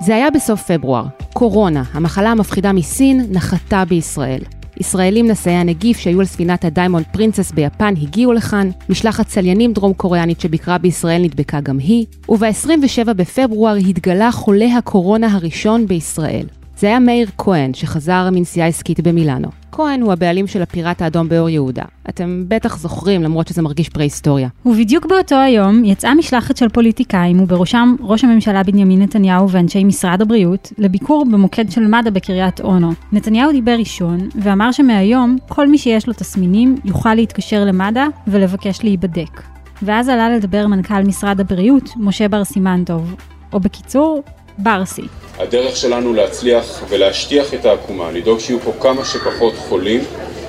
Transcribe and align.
זה 0.00 0.14
היה 0.14 0.30
בסוף 0.30 0.70
פברואר. 0.70 1.04
קורונה, 1.32 1.82
המחלה 1.92 2.30
המפחידה 2.30 2.72
מסין, 2.72 3.26
נחתה 3.30 3.84
בישראל. 3.84 4.40
ישראלים 4.80 5.30
נשאי 5.30 5.52
הנגיף 5.52 5.98
שהיו 5.98 6.20
על 6.20 6.26
ספינת 6.26 6.64
הדיימונד 6.64 7.04
פרינסס 7.12 7.52
ביפן 7.52 7.94
הגיעו 8.02 8.32
לכאן, 8.32 8.70
משלחת 8.88 9.26
צליינים 9.26 9.72
דרום 9.72 9.92
קוריאנית 9.92 10.40
שביקרה 10.40 10.78
בישראל 10.78 11.22
נדבקה 11.22 11.60
גם 11.60 11.78
היא, 11.78 12.06
וב-27 12.28 13.12
בפברואר 13.12 13.74
התגלה 13.74 14.32
חולה 14.32 14.76
הקורונה 14.76 15.34
הראשון 15.34 15.86
בישראל. 15.86 16.46
זה 16.78 16.86
היה 16.86 16.98
מאיר 16.98 17.28
כהן, 17.38 17.74
שחזר 17.74 18.28
מנסיעה 18.32 18.68
עסקית 18.68 19.00
במילאנו. 19.00 19.48
כהן 19.72 20.02
הוא 20.02 20.12
הבעלים 20.12 20.46
של 20.46 20.62
הפיראט 20.62 21.02
האדום 21.02 21.28
באור 21.28 21.48
יהודה. 21.48 21.82
אתם 22.08 22.44
בטח 22.48 22.78
זוכרים, 22.78 23.22
למרות 23.22 23.48
שזה 23.48 23.62
מרגיש 23.62 23.88
פרה-היסטוריה. 23.88 24.48
ובדיוק 24.66 25.06
באותו 25.06 25.34
היום 25.34 25.84
יצאה 25.84 26.14
משלחת 26.14 26.56
של 26.56 26.68
פוליטיקאים, 26.68 27.40
ובראשם 27.40 27.96
ראש 28.00 28.24
הממשלה 28.24 28.62
בנימין 28.62 29.02
נתניהו 29.02 29.50
ואנשי 29.50 29.84
משרד 29.84 30.22
הבריאות, 30.22 30.72
לביקור 30.78 31.24
במוקד 31.32 31.70
של 31.70 31.86
מד"א 31.86 32.10
בקריית 32.10 32.60
אונו. 32.60 32.92
נתניהו 33.12 33.52
דיבר 33.52 33.76
ראשון, 33.78 34.18
ואמר 34.42 34.72
שמהיום 34.72 35.36
כל 35.48 35.68
מי 35.68 35.78
שיש 35.78 36.06
לו 36.06 36.12
תסמינים 36.12 36.76
יוכל 36.84 37.14
להתקשר 37.14 37.64
למד"א 37.64 38.06
ולבקש 38.26 38.78
להיבדק. 38.82 39.42
ואז 39.82 40.08
עלה 40.08 40.30
לדבר 40.30 40.66
מנכ"ל 40.66 41.02
משרד 41.02 41.40
הבריאות, 41.40 41.90
משה 41.96 42.28
בר 42.28 42.44
סימן-טוב, 42.44 43.14
או 43.52 43.60
בקיצור, 43.60 44.22
ברסי. 44.58 45.02
הדרך 45.38 45.76
שלנו 45.76 46.12
להצליח 46.14 46.64
ולהשטיח 46.88 47.54
את 47.54 47.64
העקומה, 47.64 48.10
לדאוג 48.10 48.38
שיהיו 48.38 48.60
פה 48.60 48.72
כמה 48.80 49.04
שפחות 49.04 49.54
חולים, 49.56 50.00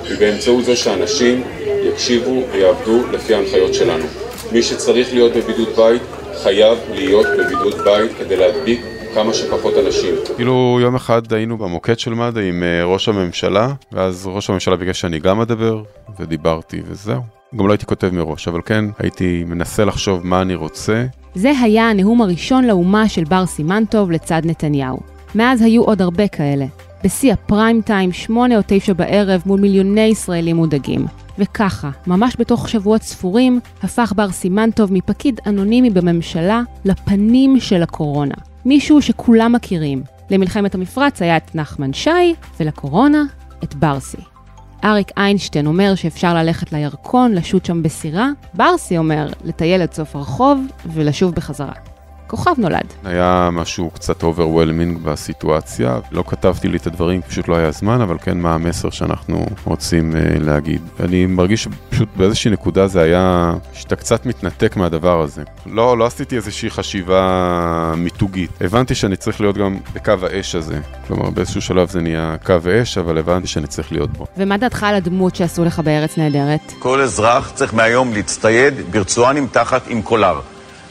היא 0.04 0.18
באמצעות 0.20 0.66
זה 0.66 0.76
שאנשים 0.76 1.44
יקשיבו 1.84 2.44
ויעבדו 2.52 3.08
לפי 3.12 3.34
ההנחיות 3.34 3.74
שלנו. 3.74 4.06
מי 4.52 4.64
שצריך 4.64 5.14
להיות 5.14 5.32
בבידוד 5.34 5.70
בית, 5.76 6.02
חייב 6.44 6.78
להיות 6.90 7.28
בבידוד 7.38 7.76
בית 7.84 8.12
כדי 8.20 8.38
להדביק 8.38 8.82
כמה 9.14 9.34
שפחות 9.34 9.74
אנשים. 9.86 10.16
כאילו 10.36 10.80
יום 10.82 10.96
אחד 10.96 11.34
היינו 11.34 11.58
במוקד 11.58 12.00
של 12.00 12.14
מד"א 12.14 12.40
עם 12.40 12.64
אה, 12.64 12.84
ראש 12.84 13.10
הממשלה, 13.10 13.74
ואז 13.92 14.28
ראש 14.28 14.50
הממשלה 14.50 14.76
ביקש 14.76 15.02
שאני 15.02 15.20
גם 15.20 15.42
אדבר, 15.42 15.82
ודיברתי 16.20 16.82
וזהו. 16.86 17.22
גם 17.56 17.68
לא 17.68 17.74
הייתי 17.74 17.86
כותב 17.86 18.10
מראש, 18.14 18.48
אבל 18.48 18.62
כן 18.66 18.86
הייתי 19.00 19.44
מנסה 19.48 19.86
לחשוב 19.86 20.28
מה 20.28 20.42
אני 20.42 20.56
רוצה. 20.56 21.06
זה 21.38 21.52
היה 21.62 21.90
הנאום 21.90 22.22
הראשון 22.22 22.64
לאומה 22.64 23.10
של 23.10 23.24
בר 23.24 23.46
סימנטוב 23.46 24.12
לצד 24.12 24.42
נתניהו. 24.46 24.98
מאז 25.36 25.62
היו 25.62 25.84
עוד 25.84 26.02
הרבה 26.02 26.28
כאלה. 26.28 26.66
בשיא 27.04 27.34
הפריים 27.34 27.82
טיים, 27.82 28.12
שמונה 28.12 28.58
או 28.58 28.62
תשע 28.68 28.94
בערב, 28.94 29.42
מול 29.46 29.60
מיליוני 29.60 30.02
ישראלים 30.02 30.56
מודאגים. 30.56 31.06
וככה, 31.40 31.90
ממש 32.08 32.36
בתוך 32.40 32.70
שבועות 32.70 33.02
ספורים, 33.02 33.60
הפך 33.84 34.14
בר 34.16 34.32
סימנטוב 34.32 34.94
מפקיד 34.94 35.40
אנונימי 35.48 35.90
בממשלה 35.90 36.62
לפנים 36.86 37.60
של 37.60 37.84
הקורונה. 37.84 38.36
מישהו 38.66 39.02
שכולם 39.02 39.52
מכירים. 39.52 40.04
למלחמת 40.30 40.76
המפרץ 40.76 41.22
היה 41.22 41.38
את 41.38 41.56
נחמן 41.56 41.94
שי, 41.94 42.34
ולקורונה, 42.60 43.24
את 43.64 43.76
ברסי. 43.76 44.37
אריק 44.84 45.12
איינשטיין 45.18 45.68
אומר 45.68 45.96
שאפשר 45.96 46.34
ללכת 46.34 46.74
לירקון, 46.74 47.34
לשוט 47.34 47.66
שם 47.66 47.84
בסירה, 47.84 48.30
ברסי 48.54 48.98
אומר 48.98 49.28
לטייל 49.44 49.82
עד 49.82 49.94
סוף 49.94 50.16
הרחוב 50.16 50.66
ולשוב 50.94 51.36
בחזרה. 51.36 51.97
כוכב 52.28 52.52
נולד. 52.58 52.94
היה 53.06 53.50
משהו 53.52 53.90
קצת 53.90 54.24
overwhelming 54.24 54.98
בסיטואציה, 54.98 56.00
לא 56.12 56.24
כתבתי 56.28 56.68
לי 56.68 56.78
את 56.78 56.88
הדברים, 56.88 57.22
פשוט 57.22 57.48
לא 57.48 57.56
היה 57.56 57.72
זמן, 57.72 58.02
אבל 58.02 58.18
כן 58.22 58.38
מה 58.38 58.54
המסר 58.54 58.90
שאנחנו 58.90 59.46
רוצים 59.66 60.12
uh, 60.12 60.44
להגיד. 60.44 60.82
אני 61.00 61.26
מרגיש 61.26 61.64
שפשוט 61.64 62.10
באיזושהי 62.16 62.52
נקודה 62.52 62.88
זה 62.88 63.02
היה, 63.02 63.54
שאתה 63.74 63.96
קצת 63.96 64.26
מתנתק 64.26 64.76
מהדבר 64.76 65.22
הזה. 65.22 65.44
לא, 65.66 65.98
לא 65.98 66.06
עשיתי 66.06 66.36
איזושהי 66.36 66.70
חשיבה 66.70 67.94
מיתוגית. 67.98 68.52
הבנתי 68.62 68.96
שאני 68.96 69.16
צריך 69.16 69.42
להיות 69.42 69.58
גם 69.58 69.78
בקו 69.94 70.14
האש 70.22 70.56
הזה. 70.56 70.80
כלומר, 71.08 71.30
באיזשהו 71.30 71.62
שלב 71.62 71.90
זה 71.90 72.02
נהיה 72.02 72.36
קו 72.46 72.54
אש, 72.82 72.98
אבל 72.98 73.18
הבנתי 73.18 73.48
שאני 73.48 73.68
צריך 73.68 73.92
להיות 73.92 74.10
בו. 74.10 74.26
ומה 74.38 74.58
דעתך 74.58 74.84
על 74.84 74.96
הדמות 74.96 75.36
שעשו 75.36 75.66
לך 75.66 75.80
בארץ 75.80 76.18
נהדרת? 76.18 76.74
כל 76.80 77.02
אזרח 77.02 77.52
צריך 77.56 77.74
מהיום 77.74 78.14
להצטייד 78.14 78.74
ברצוענים 78.92 79.48
תחת 79.52 79.82
עם 79.88 80.02
קולר. 80.02 80.40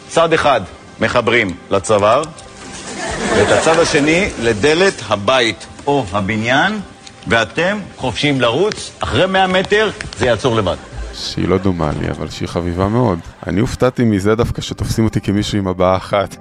צד 0.09 0.33
אחד, 0.33 0.61
מחברים 1.01 1.51
לצוואר, 1.71 2.23
ואת 3.37 3.49
הצד 3.53 3.79
השני 3.79 4.29
לדלת 4.43 5.03
הבית 5.09 5.67
או 5.87 6.05
הבניין, 6.13 6.81
ואתם 7.27 7.79
חופשיים 7.97 8.41
לרוץ, 8.41 8.91
אחרי 9.01 9.27
100 9.27 9.47
מטר 9.47 9.91
זה 10.19 10.27
יעצור 10.27 10.57
לבד. 10.57 10.77
שהיא 11.15 11.49
לא 11.49 11.59
דומה 11.59 11.91
לי, 12.01 12.11
אבל 12.11 12.31
שהיא 12.31 12.49
חביבה 12.49 12.89
מאוד. 12.89 13.19
אני 13.47 13.61
הופתעתי 13.61 14.05
מזה 14.05 14.35
דווקא 14.35 14.63
שתופסים 14.63 15.05
אותי 15.05 15.21
כמישהו 15.21 15.59
עם 15.59 15.69
הבעה 15.69 15.97
אחת. 15.97 16.37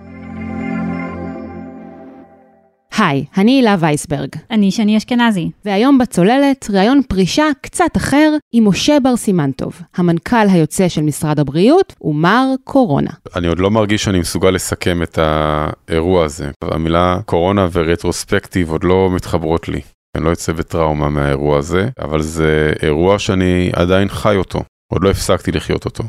היי, 2.98 3.26
אני 3.38 3.52
הילה 3.52 3.76
וייסברג. 3.80 4.30
אני 4.52 4.72
שני 4.72 4.98
אשכנזי. 4.98 5.50
והיום 5.66 5.98
בצוללת, 5.98 6.70
ראיון 6.74 7.02
פרישה 7.10 7.46
קצת 7.62 7.98
אחר 7.98 8.34
עם 8.52 8.68
משה 8.68 8.98
בר 9.04 9.16
סימנטוב, 9.16 9.82
המנכ"ל 9.96 10.48
היוצא 10.50 10.90
של 10.90 11.02
משרד 11.02 11.40
הבריאות 11.40 11.96
ומר 12.02 12.46
קורונה. 12.64 13.10
אני 13.36 13.48
עוד 13.48 13.60
לא 13.60 13.72
מרגיש 13.72 14.04
שאני 14.04 14.20
מסוגל 14.20 14.50
לסכם 14.50 15.04
את 15.04 15.20
האירוע 15.22 16.26
הזה. 16.26 16.52
המילה 16.62 17.20
קורונה 17.26 17.68
ורטרוספקטיב 17.72 18.72
עוד 18.72 18.84
לא 18.84 19.10
מתחברות 19.12 19.70
לי. 19.70 19.82
אני 20.18 20.26
לא 20.26 20.30
יוצא 20.30 20.54
בטראומה 20.54 21.10
מהאירוע 21.10 21.58
הזה, 21.58 21.90
אבל 22.00 22.22
זה 22.22 22.74
אירוע 22.82 23.20
שאני 23.20 23.70
עדיין 23.74 24.10
חי 24.10 24.36
אותו. 24.36 24.60
עוד 24.94 25.04
לא 25.04 25.10
הפסקתי 25.10 25.52
לחיות 25.52 25.86
אותו. 25.86 26.04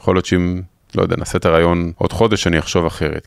יכול 0.00 0.14
להיות 0.14 0.26
שאם, 0.26 0.60
לא 0.94 1.02
יודע, 1.02 1.16
נעשה 1.16 1.38
את 1.38 1.46
הרעיון 1.46 1.92
עוד 1.98 2.12
חודש, 2.12 2.46
אני 2.46 2.58
אחשוב 2.58 2.86
אחרת. 2.86 3.26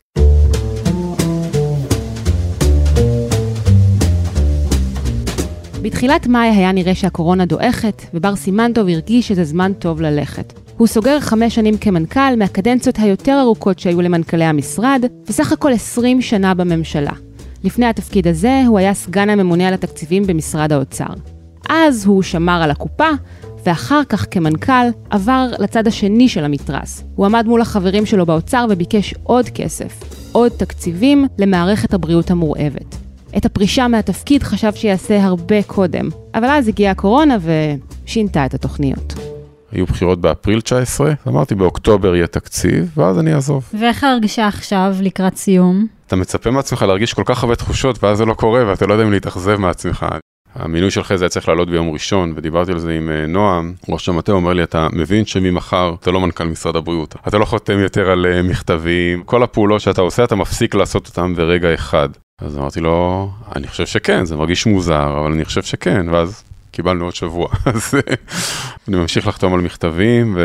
בתחילת 5.82 6.26
מאי 6.26 6.48
היה 6.48 6.72
נראה 6.72 6.94
שהקורונה 6.94 7.44
דועכת, 7.44 8.02
ובר 8.14 8.36
סימנטוב 8.36 8.88
הרגיש 8.88 9.28
שזה 9.28 9.44
זמן 9.44 9.72
טוב 9.72 10.00
ללכת. 10.00 10.52
הוא 10.76 10.86
סוגר 10.86 11.20
חמש 11.20 11.54
שנים 11.54 11.76
כמנכ"ל 11.76 12.36
מהקדנציות 12.38 12.98
היותר 12.98 13.40
ארוכות 13.40 13.78
שהיו 13.78 14.00
למנכ"לי 14.00 14.44
המשרד, 14.44 15.04
וסך 15.28 15.52
הכל 15.52 15.72
20 15.72 16.22
שנה 16.22 16.54
בממשלה. 16.54 17.12
לפני 17.64 17.86
התפקיד 17.86 18.28
הזה 18.28 18.62
הוא 18.66 18.78
היה 18.78 18.94
סגן 18.94 19.30
הממונה 19.30 19.68
על 19.68 19.74
התקציבים 19.74 20.26
במשרד 20.26 20.72
האוצר. 20.72 21.14
אז 21.68 22.06
הוא 22.06 22.22
שמר 22.22 22.62
על 22.62 22.70
הקופה, 22.70 23.08
ואחר 23.66 24.00
כך 24.08 24.26
כמנכ"ל 24.30 24.86
עבר 25.10 25.50
לצד 25.58 25.86
השני 25.86 26.28
של 26.28 26.44
המתרס. 26.44 27.04
הוא 27.14 27.26
עמד 27.26 27.46
מול 27.46 27.60
החברים 27.60 28.06
שלו 28.06 28.26
באוצר 28.26 28.66
וביקש 28.70 29.14
עוד 29.22 29.48
כסף, 29.48 30.00
עוד 30.32 30.52
תקציבים 30.52 31.26
למערכת 31.38 31.94
הבריאות 31.94 32.30
המורעבת. 32.30 32.99
את 33.36 33.44
הפרישה 33.44 33.88
מהתפקיד 33.88 34.42
חשב 34.42 34.72
שיעשה 34.74 35.22
הרבה 35.24 35.62
קודם, 35.62 36.08
אבל 36.34 36.48
אז 36.48 36.68
הגיעה 36.68 36.92
הקורונה 36.92 37.36
ושינתה 38.04 38.46
את 38.46 38.54
התוכניות. 38.54 39.14
היו 39.72 39.86
בחירות 39.86 40.20
באפריל 40.20 40.60
19, 40.60 41.12
אמרתי 41.28 41.54
באוקטובר 41.54 42.14
יהיה 42.14 42.26
תקציב, 42.26 42.92
ואז 42.96 43.18
אני 43.18 43.34
אעזוב. 43.34 43.64
ואיך 43.80 44.04
ההרגשה 44.04 44.48
עכשיו 44.48 44.94
לקראת 45.00 45.36
סיום? 45.36 45.86
אתה 46.06 46.16
מצפה 46.16 46.50
מעצמך 46.50 46.82
להרגיש 46.82 47.14
כל 47.14 47.22
כך 47.26 47.42
הרבה 47.42 47.56
תחושות, 47.56 48.04
ואז 48.04 48.18
זה 48.18 48.24
לא 48.24 48.34
קורה, 48.34 48.66
ואתה 48.66 48.86
לא 48.86 48.92
יודע 48.92 49.04
אם 49.04 49.10
להתאכזב 49.10 49.56
מעצמך. 49.56 50.06
המינוי 50.54 50.90
שלך 50.90 51.14
זה 51.14 51.24
היה 51.24 51.28
צריך 51.28 51.48
לעלות 51.48 51.70
ביום 51.70 51.90
ראשון, 51.90 52.32
ודיברתי 52.36 52.72
על 52.72 52.78
זה 52.78 52.92
עם 52.92 53.10
אה, 53.10 53.26
נועם, 53.26 53.74
ראש 53.88 54.08
המטה 54.08 54.32
אומר 54.32 54.52
לי, 54.52 54.62
אתה 54.62 54.88
מבין 54.92 55.26
שממחר 55.26 55.94
אתה 56.00 56.10
לא 56.10 56.20
מנכ"ל 56.20 56.44
משרד 56.44 56.76
הבריאות, 56.76 57.14
אתה 57.28 57.38
לא 57.38 57.44
חותם 57.44 57.78
יותר 57.78 58.10
על 58.10 58.26
אה, 58.26 58.42
מכתבים, 58.42 59.22
כל 59.22 59.42
הפעולות 59.42 59.80
שאתה 59.80 60.00
עושה 60.00 60.24
אתה 60.24 60.34
מפסיק 60.34 60.74
לעשות 60.74 61.06
אותם 61.06 61.34
ברגע 61.36 61.74
אחד. 61.74 62.08
אז 62.40 62.58
אמרתי 62.58 62.80
לו, 62.80 63.30
אני 63.56 63.68
חושב 63.68 63.86
שכן, 63.86 64.24
זה 64.24 64.36
מרגיש 64.36 64.66
מוזר, 64.66 65.18
אבל 65.20 65.32
אני 65.32 65.44
חושב 65.44 65.62
שכן, 65.62 66.06
ואז 66.08 66.44
קיבלנו 66.70 67.04
עוד 67.04 67.14
שבוע. 67.14 67.48
אז 67.74 67.94
אני 68.88 68.96
ממשיך 68.96 69.26
לחתום 69.26 69.54
על 69.54 69.60
מכתבים, 69.60 70.36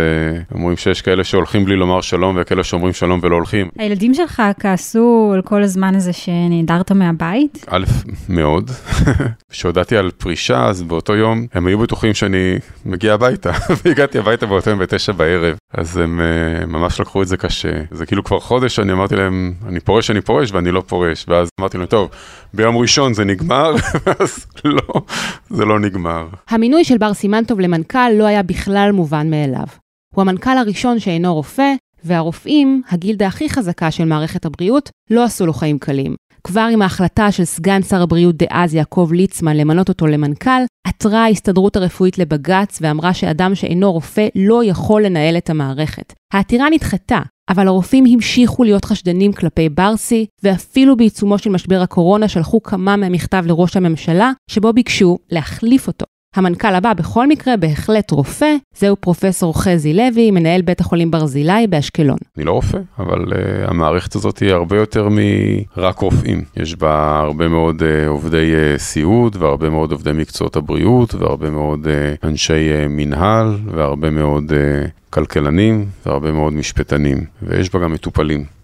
ואומרים 0.51 0.77
שיש 0.77 1.01
כאלה 1.01 1.23
שהולכים 1.23 1.65
בלי 1.65 1.75
לומר 1.75 2.01
שלום, 2.01 2.37
וכאלה 2.39 2.63
שאומרים 2.63 2.93
שלום 2.93 3.19
ולא 3.23 3.35
הולכים. 3.35 3.69
הילדים 3.79 4.13
שלך 4.13 4.41
כעסו 4.59 5.31
על 5.33 5.41
כל 5.41 5.63
הזמן 5.63 5.95
הזה 5.95 6.13
שנעדרת 6.13 6.91
מהבית? 6.91 7.65
א', 7.69 7.85
מאוד. 8.29 8.71
כשהודעתי 9.51 9.97
על 9.97 10.11
פרישה, 10.11 10.65
אז 10.65 10.83
באותו 10.83 11.15
יום 11.15 11.45
הם 11.53 11.67
היו 11.67 11.79
בטוחים 11.79 12.13
שאני 12.13 12.55
מגיע 12.85 13.13
הביתה, 13.13 13.51
והגעתי 13.85 14.19
הביתה 14.19 14.45
באותו 14.45 14.69
יום 14.69 14.79
בתשע 14.79 15.11
בערב, 15.11 15.57
אז 15.73 15.97
הם 15.97 16.21
uh, 16.21 16.65
ממש 16.65 16.99
לקחו 16.99 17.21
את 17.21 17.27
זה 17.27 17.37
קשה. 17.37 17.73
זה 17.91 18.05
כאילו 18.05 18.23
כבר 18.23 18.39
חודש 18.39 18.75
שאני 18.75 18.91
אמרתי 18.91 19.15
להם, 19.15 19.53
אני 19.67 19.79
פורש, 19.79 20.11
אני 20.11 20.21
פורש, 20.21 20.51
ואני 20.51 20.71
לא 20.71 20.83
פורש. 20.87 21.25
ואז 21.27 21.49
אמרתי 21.59 21.77
להם, 21.77 21.85
טוב, 21.85 22.09
ביום 22.53 22.77
ראשון 22.77 23.13
זה 23.13 23.25
נגמר, 23.25 23.75
ואז 24.05 24.45
לא, 24.65 25.01
זה 25.49 25.65
לא 25.65 25.79
נגמר. 25.79 26.14
המינוי 26.49 26.83
של 26.83 26.97
בר 26.97 27.13
סימנטוב 27.13 27.59
למנכ"ל 27.59 28.09
לא 28.13 28.23
היה 28.23 28.43
בכלל 28.43 28.91
מובן 28.93 29.29
מאליו. 29.29 29.67
הוא 30.15 30.21
המנכ"ל 30.21 30.57
הראשון 30.57 30.99
שאינו 30.99 31.33
רופא, 31.33 31.73
והרופאים, 32.03 32.81
הגילדה 32.89 33.27
הכי 33.27 33.49
חזקה 33.49 33.91
של 33.91 34.05
מערכת 34.05 34.45
הבריאות, 34.45 34.89
לא 35.09 35.23
עשו 35.23 35.45
לו 35.45 35.53
חיים 35.53 35.79
קלים. 35.79 36.15
כבר 36.43 36.67
עם 36.71 36.81
ההחלטה 36.81 37.31
של 37.31 37.45
סגן 37.45 37.81
שר 37.81 38.01
הבריאות 38.01 38.35
דאז 38.35 38.73
יעקב 38.73 39.09
ליצמן 39.13 39.57
למנות 39.57 39.89
אותו 39.89 40.07
למנכ"ל, 40.07 40.61
עתרה 40.87 41.23
ההסתדרות 41.23 41.75
הרפואית 41.75 42.17
לבג"ץ 42.17 42.79
ואמרה 42.81 43.13
שאדם 43.13 43.55
שאינו 43.55 43.91
רופא 43.91 44.27
לא 44.35 44.63
יכול 44.63 45.05
לנהל 45.05 45.37
את 45.37 45.49
המערכת. 45.49 46.13
העתירה 46.33 46.69
נדחתה, 46.69 47.19
אבל 47.49 47.67
הרופאים 47.67 48.05
המשיכו 48.05 48.63
להיות 48.63 48.85
חשדנים 48.85 49.33
כלפי 49.33 49.69
ברסי, 49.69 50.25
ואפילו 50.43 50.97
בעיצומו 50.97 51.37
של 51.37 51.49
משבר 51.49 51.81
הקורונה 51.81 52.27
שלחו 52.27 52.63
כמה 52.63 52.95
מהמכתב 52.95 53.43
לראש 53.47 53.77
הממשלה, 53.77 54.31
שבו 54.47 54.73
ביקשו 54.73 55.17
להחליף 55.31 55.87
אותו. 55.87 56.05
המנכ"ל 56.35 56.75
הבא 56.75 56.93
בכל 56.93 57.27
מקרה 57.27 57.57
בהחלט 57.57 58.11
רופא, 58.11 58.55
זהו 58.77 58.95
פרופסור 58.95 59.61
חזי 59.61 59.93
לוי, 59.93 60.31
מנהל 60.31 60.61
בית 60.61 60.79
החולים 60.79 61.11
ברזילי 61.11 61.67
באשקלון. 61.69 62.17
אני 62.37 62.45
לא 62.45 62.51
רופא, 62.51 62.77
אבל 62.99 63.23
uh, 63.23 63.35
המערכת 63.69 64.15
הזאת 64.15 64.39
היא 64.39 64.51
הרבה 64.51 64.77
יותר 64.77 65.07
מרק 65.09 65.99
רופאים. 65.99 66.43
יש 66.57 66.75
בה 66.75 67.19
הרבה 67.19 67.47
מאוד 67.47 67.81
uh, 67.81 68.07
עובדי 68.07 68.53
uh, 68.53 68.79
סיעוד, 68.79 69.35
והרבה 69.39 69.69
מאוד 69.69 69.91
עובדי 69.91 70.11
מקצועות 70.11 70.55
הבריאות, 70.55 71.15
והרבה 71.15 71.49
מאוד 71.49 71.85
uh, 71.85 72.27
אנשי 72.27 72.53
uh, 72.53 72.87
מנהל, 72.89 73.57
והרבה 73.71 74.09
מאוד 74.09 74.51
uh, 74.51 74.89
כלכלנים, 75.09 75.85
והרבה 76.05 76.31
מאוד 76.31 76.53
משפטנים, 76.53 77.25
ויש 77.43 77.73
בה 77.73 77.79
גם 77.79 77.93
מטופלים. 77.93 78.54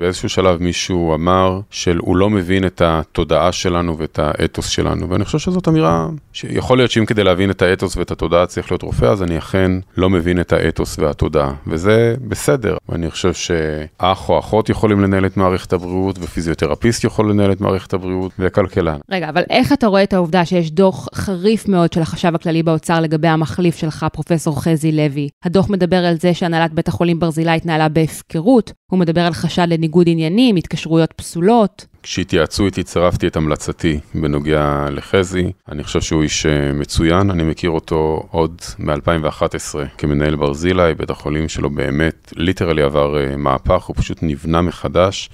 באיזשהו 0.00 0.28
שלב 0.28 0.62
מישהו 0.62 1.14
אמר 1.14 1.60
שהוא 1.70 2.16
לא 2.16 2.30
מבין 2.30 2.66
את 2.66 2.82
התודעה 2.84 3.52
שלנו 3.52 3.98
ואת 3.98 4.18
האתוס 4.18 4.68
שלנו, 4.68 5.10
ואני 5.10 5.24
חושב 5.24 5.38
שזאת 5.38 5.68
אמירה 5.68 6.08
שיכול 6.32 6.78
להיות 6.78 6.90
שאם 6.90 7.06
כדי 7.06 7.24
להבין 7.24 7.50
את 7.50 7.62
האתוס 7.62 7.96
ואת 7.96 8.10
התודעה 8.10 8.46
צריך 8.46 8.70
להיות 8.70 8.82
רופא, 8.82 9.04
אז 9.04 9.22
אני 9.22 9.38
אכן 9.38 9.72
לא 9.96 10.10
מבין 10.10 10.40
את 10.40 10.52
האתוס 10.52 10.98
והתודעה, 10.98 11.52
וזה 11.66 12.14
בסדר. 12.28 12.76
ואני 12.88 13.10
חושב 13.10 13.32
שאח 13.32 14.28
או 14.28 14.38
אחות 14.38 14.68
יכולים 14.68 15.00
לנהל 15.00 15.26
את 15.26 15.36
מערכת 15.36 15.72
הבריאות, 15.72 16.18
ופיזיותרפיסט 16.18 17.04
יכול 17.04 17.30
לנהל 17.30 17.52
את 17.52 17.60
מערכת 17.60 17.92
הבריאות, 17.92 18.32
וכלכלן. 18.38 18.98
רגע, 19.10 19.28
אבל 19.28 19.42
איך 19.50 19.72
אתה 19.72 19.86
רואה 19.86 20.02
את 20.02 20.12
העובדה 20.12 20.44
שיש 20.44 20.70
דוח 20.70 21.08
חריף 21.14 21.68
מאוד 21.68 21.92
של 21.92 22.02
החשב 22.02 22.34
הכללי 22.34 22.62
באוצר 22.62 23.00
לגבי 23.00 23.28
המחליף 23.28 23.76
שלך, 23.76 24.06
פרופסור 24.12 24.62
חזי 24.62 24.92
לוי? 24.92 25.28
הדוח 25.44 25.70
מדבר 25.70 26.04
על 26.04 26.16
זה 26.20 26.34
שהנהלת 26.34 26.72
בית 26.72 26.88
החולים 26.88 27.20
ברזילי 27.20 27.50
התנהלה 27.50 27.88
בהפקרות, 27.88 28.72
הוא 28.90 28.98
מדבר 28.98 29.20
על 29.20 29.32
חשד 29.32 29.66
לניגוד 29.90 30.08
עניינים, 30.08 30.56
התקשרויות 30.56 31.12
פסולות. 31.12 31.86
כשהתייעצו 32.02 32.66
איתי 32.66 32.82
צירפתי 32.82 33.26
את 33.26 33.36
המלצתי 33.36 34.00
בנוגע 34.14 34.88
לחזי. 34.90 35.52
אני 35.68 35.84
חושב 35.84 36.00
שהוא 36.00 36.22
איש 36.22 36.46
אה, 36.46 36.72
מצוין, 36.72 37.30
אני 37.30 37.42
מכיר 37.42 37.70
אותו 37.70 38.22
עוד 38.30 38.60
מ-2011 38.78 39.78
כמנהל 39.98 40.36
ברזילי, 40.36 40.94
בית 40.94 41.10
החולים 41.10 41.48
שלו 41.48 41.70
באמת 41.70 42.32
ליטרלי 42.36 42.82
עבר 42.82 43.18
אה, 43.20 43.36
מהפך, 43.36 43.84
הוא 43.84 43.96
פשוט 43.96 44.18
נבנה 44.22 44.62
מחדש 44.62 45.30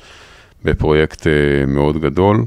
בפרויקט 0.65 1.27
אה, 1.27 1.33
מאוד 1.67 2.01
גדול. 2.01 2.45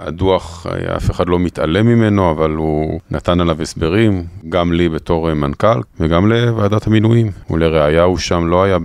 הדוח, 0.00 0.66
אף 0.96 1.10
אחד 1.10 1.28
לא 1.28 1.38
מתעלם 1.38 1.86
ממנו, 1.86 2.30
אבל 2.30 2.50
הוא 2.50 3.00
נתן 3.10 3.40
עליו 3.40 3.62
הסברים, 3.62 4.24
גם 4.48 4.72
לי 4.72 4.88
בתור 4.88 5.34
מנכ"ל 5.34 5.80
וגם 6.00 6.32
לוועדת 6.32 6.86
המינויים. 6.86 7.30
ולראיה 7.50 8.02
הוא 8.02 8.18
שם 8.18 8.46
לא 8.46 8.62
היה 8.62 8.78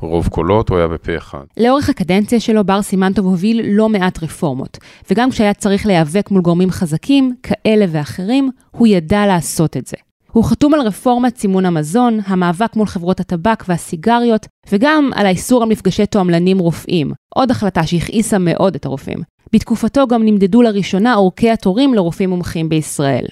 ברוב 0.00 0.28
קולות, 0.28 0.68
הוא 0.68 0.78
היה 0.78 0.88
בפה 0.88 1.16
אחד. 1.16 1.44
לאורך 1.56 1.88
הקדנציה 1.88 2.40
שלו, 2.40 2.64
בר 2.64 2.82
סימנטוב 2.82 3.26
הוביל 3.26 3.60
לא 3.64 3.88
מעט 3.88 4.22
רפורמות, 4.22 4.78
וגם 5.10 5.30
כשהיה 5.30 5.54
צריך 5.54 5.86
להיאבק 5.86 6.30
מול 6.30 6.42
גורמים 6.42 6.70
חזקים, 6.70 7.34
כאלה 7.42 7.84
ואחרים, 7.88 8.50
הוא 8.70 8.86
ידע 8.86 9.26
לעשות 9.26 9.76
את 9.76 9.86
זה. 9.86 10.07
הוא 10.32 10.44
חתום 10.44 10.74
על 10.74 10.80
רפורמת 10.80 11.36
סימון 11.36 11.66
המזון, 11.66 12.20
המאבק 12.26 12.76
מול 12.76 12.86
חברות 12.86 13.20
הטבק 13.20 13.64
והסיגריות, 13.68 14.46
וגם 14.72 15.10
על 15.14 15.26
האיסור 15.26 15.62
על 15.62 15.68
מפגשי 15.68 16.06
תועמלנים 16.06 16.58
רופאים, 16.58 17.12
עוד 17.34 17.50
החלטה 17.50 17.86
שהכעיסה 17.86 18.38
מאוד 18.38 18.74
את 18.74 18.86
הרופאים. 18.86 19.18
בתקופתו 19.52 20.06
גם 20.06 20.24
נמדדו 20.24 20.62
לראשונה 20.62 21.14
אורכי 21.14 21.50
התורים 21.50 21.94
לרופאים 21.94 22.30
מומחים 22.30 22.68
בישראל. 22.68 23.24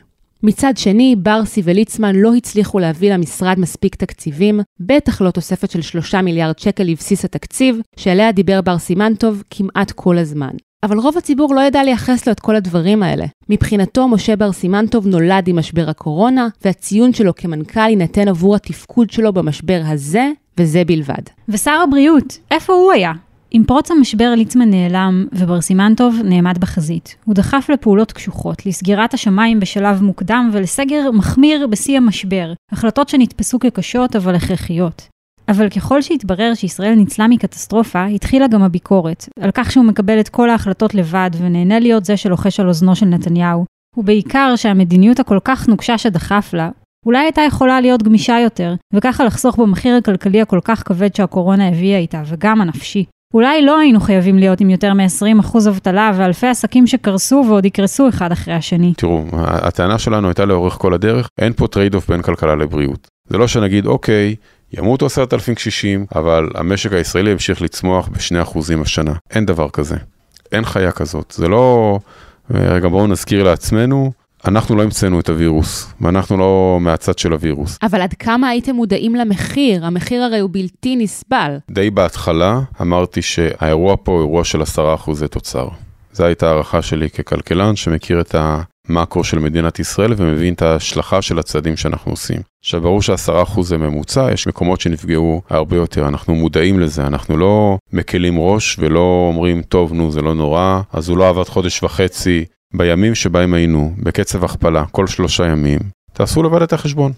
מצד 0.42 0.76
שני, 0.76 1.16
ברסי 1.18 1.62
וליצמן 1.64 2.16
לא 2.16 2.34
הצליחו 2.34 2.78
להביא 2.78 3.12
למשרד 3.12 3.58
מספיק 3.58 3.94
תקציבים, 3.94 4.60
בטח 4.80 5.20
לא 5.20 5.30
תוספת 5.30 5.70
של 5.70 5.82
3 5.82 6.14
מיליארד 6.14 6.58
שקל 6.58 6.84
לבסיס 6.84 7.24
התקציב, 7.24 7.80
שעליה 7.96 8.32
דיבר 8.32 8.60
בר 8.60 8.78
סימנטוב 8.78 9.42
כמעט 9.50 9.90
כל 9.90 10.18
הזמן. 10.18 10.50
אבל 10.82 10.98
רוב 10.98 11.18
הציבור 11.18 11.54
לא 11.54 11.60
ידע 11.60 11.82
לייחס 11.82 12.26
לו 12.26 12.32
את 12.32 12.40
כל 12.40 12.56
הדברים 12.56 13.02
האלה. 13.02 13.26
מבחינתו, 13.48 14.08
משה 14.08 14.36
בר 14.36 14.52
סימנטוב 14.52 15.06
נולד 15.06 15.48
עם 15.48 15.58
משבר 15.58 15.90
הקורונה, 15.90 16.48
והציון 16.64 17.12
שלו 17.12 17.34
כמנכ"ל 17.34 17.80
יינתן 17.80 18.28
עבור 18.28 18.56
התפקוד 18.56 19.10
שלו 19.10 19.32
במשבר 19.32 19.82
הזה, 19.86 20.30
וזה 20.58 20.82
בלבד. 20.86 21.22
ושר 21.48 21.80
הבריאות, 21.84 22.38
איפה 22.50 22.72
הוא 22.72 22.92
היה? 22.92 23.12
עם 23.50 23.64
פרוץ 23.64 23.90
המשבר 23.90 24.32
ליצמן 24.36 24.70
נעלם 24.70 25.26
ובר 25.32 25.60
סימנטוב 25.60 26.16
נעמד 26.24 26.58
בחזית. 26.58 27.16
הוא 27.24 27.34
דחף 27.34 27.70
לפעולות 27.72 28.12
קשוחות, 28.12 28.66
לסגירת 28.66 29.14
השמיים 29.14 29.60
בשלב 29.60 30.02
מוקדם 30.02 30.50
ולסגר 30.52 31.10
מחמיר 31.10 31.66
בשיא 31.66 31.96
המשבר, 31.96 32.52
החלטות 32.72 33.08
שנתפסו 33.08 33.58
כקשות 33.58 34.16
אבל 34.16 34.34
הכרחיות. 34.34 35.08
אבל 35.48 35.68
ככל 35.68 36.02
שהתברר 36.02 36.54
שישראל 36.54 36.94
ניצלה 36.94 37.28
מקטסטרופה, 37.28 38.04
התחילה 38.04 38.48
גם 38.48 38.62
הביקורת, 38.62 39.28
על 39.40 39.50
כך 39.54 39.72
שהוא 39.72 39.84
מקבל 39.84 40.20
את 40.20 40.28
כל 40.28 40.50
ההחלטות 40.50 40.94
לבד 40.94 41.30
ונהנה 41.38 41.80
להיות 41.80 42.04
זה 42.04 42.16
שלוחש 42.16 42.60
על 42.60 42.68
אוזנו 42.68 42.96
של 42.96 43.06
נתניהו, 43.06 43.64
ובעיקר 43.96 44.56
שהמדיניות 44.56 45.20
הכל 45.20 45.38
כך 45.44 45.68
נוקשה 45.68 45.98
שדחף 45.98 46.50
לה, 46.52 46.70
אולי 47.06 47.18
הייתה 47.18 47.40
יכולה 47.40 47.80
להיות 47.80 48.02
גמישה 48.02 48.38
יותר, 48.40 48.74
וככה 48.94 49.24
לחסוך 49.24 49.56
במחיר 49.56 49.96
הכלכלי 49.96 50.40
הכל 50.40 50.60
כך 50.64 50.82
כבד 50.86 51.14
שהקורונה 51.14 51.68
הביאה 51.68 51.98
איתה, 51.98 52.22
וגם 52.26 52.60
הנפשי. 52.60 53.04
אולי 53.34 53.62
לא 53.62 53.78
היינו 53.78 54.00
חייבים 54.00 54.38
להיות 54.38 54.60
עם 54.60 54.70
יותר 54.70 54.94
מ-20% 54.94 55.68
אבטלה 55.68 56.12
ואלפי 56.16 56.46
עסקים 56.46 56.86
שקרסו 56.86 57.44
ועוד 57.48 57.64
יקרסו 57.64 58.08
אחד 58.08 58.32
אחרי 58.32 58.54
השני. 58.54 58.92
תראו, 58.96 59.24
הטענה 59.42 59.98
שלנו 59.98 60.28
הייתה 60.28 60.44
לאורך 60.44 60.72
כל 60.72 60.94
הדרך, 60.94 61.28
אין 61.38 61.52
פה 61.52 61.66
trade 61.66 61.94
off 61.94 62.08
בין 62.10 62.22
כלכלה 62.22 62.54
לבריאות. 62.54 63.08
זה 63.28 63.38
לא 63.38 63.48
שנגיד, 63.48 63.86
אוקיי, 63.86 64.34
ימותו 64.72 65.06
עשרת 65.06 65.34
אלפים 65.34 65.54
קשישים, 65.54 66.06
אבל 66.14 66.50
המשק 66.54 66.92
הישראלי 66.92 67.30
ימשיך 67.30 67.62
לצמוח 67.62 68.08
ב-2% 68.08 68.58
השנה. 68.80 69.12
אין 69.30 69.46
דבר 69.46 69.68
כזה. 69.68 69.96
אין 70.52 70.64
חיה 70.64 70.92
כזאת. 70.92 71.34
זה 71.36 71.48
לא... 71.48 71.98
רגע, 72.50 72.88
בואו 72.88 73.06
נזכיר 73.06 73.42
לעצמנו, 73.42 74.12
אנחנו 74.44 74.76
לא 74.76 74.82
המצאנו 74.82 75.20
את 75.20 75.28
הווירוס, 75.28 75.92
ואנחנו 76.00 76.36
לא 76.36 76.78
מהצד 76.80 77.18
של 77.18 77.32
הווירוס. 77.32 77.78
אבל 77.82 78.00
עד 78.00 78.14
כמה 78.14 78.48
הייתם 78.48 78.74
מודעים 78.74 79.14
למחיר? 79.14 79.86
המחיר 79.86 80.22
הרי 80.22 80.38
הוא 80.38 80.50
בלתי 80.52 80.96
נסבל. 80.96 81.56
די 81.70 81.90
בהתחלה 81.90 82.60
אמרתי 82.80 83.22
שהאירוע 83.22 83.96
פה 84.02 84.12
הוא 84.12 84.20
אירוע 84.20 84.44
של 84.44 84.62
10% 84.62 85.26
תוצר. 85.30 85.68
זו 86.12 86.24
הייתה 86.24 86.46
הערכה 86.46 86.82
שלי 86.82 87.10
ככלכלן 87.10 87.76
שמכיר 87.76 88.20
את 88.20 88.34
המאקרו 88.88 89.24
של 89.24 89.38
מדינת 89.38 89.78
ישראל 89.78 90.14
ומבין 90.16 90.54
את 90.54 90.62
ההשלכה 90.62 91.22
של 91.22 91.38
הצעדים 91.38 91.76
שאנחנו 91.76 92.12
עושים. 92.12 92.40
עכשיו 92.64 92.80
ברור 92.80 93.02
שעשרה 93.02 93.42
אחוז 93.42 93.68
זה 93.68 93.78
ממוצע, 93.78 94.28
יש 94.32 94.46
מקומות 94.46 94.80
שנפגעו 94.80 95.42
הרבה 95.50 95.76
יותר, 95.76 96.08
אנחנו 96.08 96.34
מודעים 96.34 96.80
לזה, 96.80 97.06
אנחנו 97.06 97.36
לא 97.36 97.78
מקלים 97.92 98.38
ראש 98.38 98.76
ולא 98.78 99.26
אומרים 99.28 99.62
טוב 99.62 99.92
נו 99.92 100.10
זה 100.10 100.22
לא 100.22 100.34
נורא, 100.34 100.80
אז 100.92 101.08
הוא 101.08 101.18
לא 101.18 101.28
עבד 101.28 101.48
חודש 101.48 101.82
וחצי, 101.82 102.44
בימים 102.74 103.14
שבהם 103.14 103.54
היינו 103.54 103.92
בקצב 103.98 104.44
הכפלה 104.44 104.84
כל 104.86 105.06
שלושה 105.06 105.46
ימים, 105.46 105.78
תעשו 106.12 106.42
לבד 106.42 106.62
את 106.62 106.72
החשבון. 106.72 107.12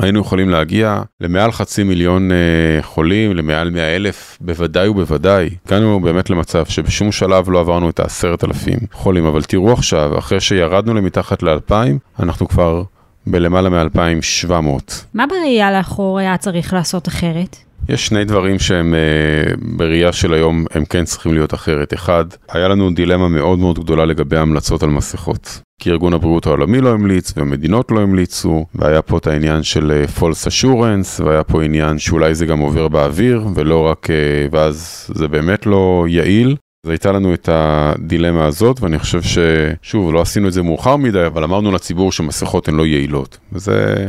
היינו 0.00 0.20
יכולים 0.20 0.50
להגיע 0.50 1.02
למעל 1.20 1.52
חצי 1.52 1.82
מיליון 1.82 2.32
אה, 2.32 2.36
חולים, 2.82 3.36
למעל 3.36 3.70
מאה 3.70 3.96
אלף, 3.96 4.38
בוודאי 4.40 4.88
ובוודאי. 4.88 5.50
הגענו 5.66 6.00
באמת 6.00 6.30
למצב 6.30 6.66
שבשום 6.66 7.12
שלב 7.12 7.50
לא 7.50 7.60
עברנו 7.60 7.90
את 7.90 8.00
העשרת 8.00 8.44
אלפים 8.44 8.78
חולים, 8.92 9.24
אבל 9.26 9.42
תראו 9.42 9.72
עכשיו, 9.72 10.18
אחרי 10.18 10.40
שירדנו 10.40 10.94
למתחת 10.94 11.42
לאלפיים, 11.42 11.98
אנחנו 12.20 12.48
כבר 12.48 12.82
בלמעלה 13.26 13.68
מ-2,700. 13.68 14.92
מה 15.14 15.26
בראייה 15.26 15.72
לאחור 15.72 16.18
היה 16.18 16.36
צריך 16.36 16.72
לעשות 16.72 17.08
אחרת? 17.08 17.56
יש 17.88 18.06
שני 18.06 18.24
דברים 18.24 18.58
שהם 18.58 18.94
uh, 18.94 19.60
בראייה 19.76 20.12
של 20.12 20.34
היום 20.34 20.64
הם 20.70 20.84
כן 20.84 21.04
צריכים 21.04 21.32
להיות 21.32 21.54
אחרת. 21.54 21.94
אחד, 21.94 22.24
היה 22.48 22.68
לנו 22.68 22.90
דילמה 22.90 23.28
מאוד 23.28 23.58
מאוד 23.58 23.78
גדולה 23.78 24.04
לגבי 24.04 24.36
המלצות 24.36 24.82
על 24.82 24.88
מסכות. 24.88 25.60
כי 25.80 25.90
ארגון 25.90 26.14
הבריאות 26.14 26.46
העולמי 26.46 26.80
לא 26.80 26.92
המליץ 26.92 27.32
והמדינות 27.36 27.90
לא 27.90 28.00
המליצו, 28.00 28.66
והיה 28.74 29.02
פה 29.02 29.18
את 29.18 29.26
העניין 29.26 29.62
של 29.62 30.04
uh, 30.04 30.20
false 30.20 30.46
assurance, 30.46 31.24
והיה 31.24 31.44
פה 31.44 31.62
עניין 31.62 31.98
שאולי 31.98 32.34
זה 32.34 32.46
גם 32.46 32.58
עובר 32.58 32.88
באוויר, 32.88 33.46
ולא 33.54 33.86
רק, 33.86 34.06
uh, 34.06 34.54
ואז 34.54 35.06
זה 35.14 35.28
באמת 35.28 35.66
לא 35.66 36.06
יעיל. 36.08 36.56
אז 36.86 36.90
הייתה 36.90 37.12
לנו 37.12 37.34
את 37.34 37.48
הדילמה 37.52 38.44
הזאת, 38.44 38.80
ואני 38.80 38.98
חושב 38.98 39.20
ששוב, 39.22 40.12
לא 40.12 40.20
עשינו 40.20 40.48
את 40.48 40.52
זה 40.52 40.62
מאוחר 40.62 40.96
מדי, 40.96 41.26
אבל 41.26 41.44
אמרנו 41.44 41.72
לציבור 41.72 42.12
שמסכות 42.12 42.68
הן 42.68 42.74
לא 42.74 42.86
יעילות, 42.86 43.38
וזה 43.52 44.08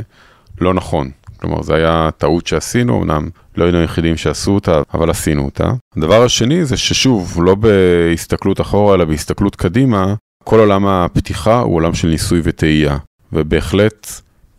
לא 0.62 0.74
נכון. 0.74 1.09
כלומר, 1.38 1.62
זו 1.62 1.74
הייתה 1.74 2.10
טעות 2.17 2.48
שעשינו, 2.48 3.03
אמנם 3.03 3.29
לא 3.58 3.63
היינו 3.63 3.77
היחידים 3.77 4.17
שעשו 4.17 4.51
אותה, 4.51 4.82
אבל 4.94 5.10
עשינו 5.10 5.46
אותה. 5.46 5.72
הדבר 5.98 6.24
השני 6.24 6.65
זה 6.65 6.77
ששוב, 6.77 7.44
לא 7.44 7.56
בהסתכלות 7.56 8.62
אחורה, 8.62 8.96
אלא 8.96 9.06
בהסתכלות 9.06 9.56
קדימה, 9.56 10.13
כל 10.44 10.60
עולם 10.60 10.88
הפתיחה 10.88 11.60
הוא 11.60 11.75
עולם 11.75 11.94
של 11.94 12.08
ניסוי 12.08 12.41
וטעייה. 12.44 12.98
ובהחלט 13.34 14.08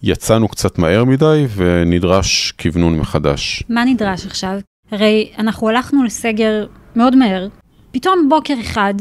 יצאנו 0.02 0.49
קצת 0.49 0.78
מהר 0.78 1.04
מדי 1.04 1.47
ונדרש 1.56 2.52
כוונון 2.62 2.99
מחדש. 2.99 3.62
מה 3.68 3.85
נדרש 3.85 4.26
עכשיו? 4.26 4.58
הרי 4.90 5.32
אנחנו 5.38 5.68
הלכנו 5.68 6.04
לסגר 6.04 6.66
מאוד 6.97 7.16
מהר, 7.16 7.49
פתאום 7.90 8.26
בוקר 8.28 8.54
אחד 8.61 8.94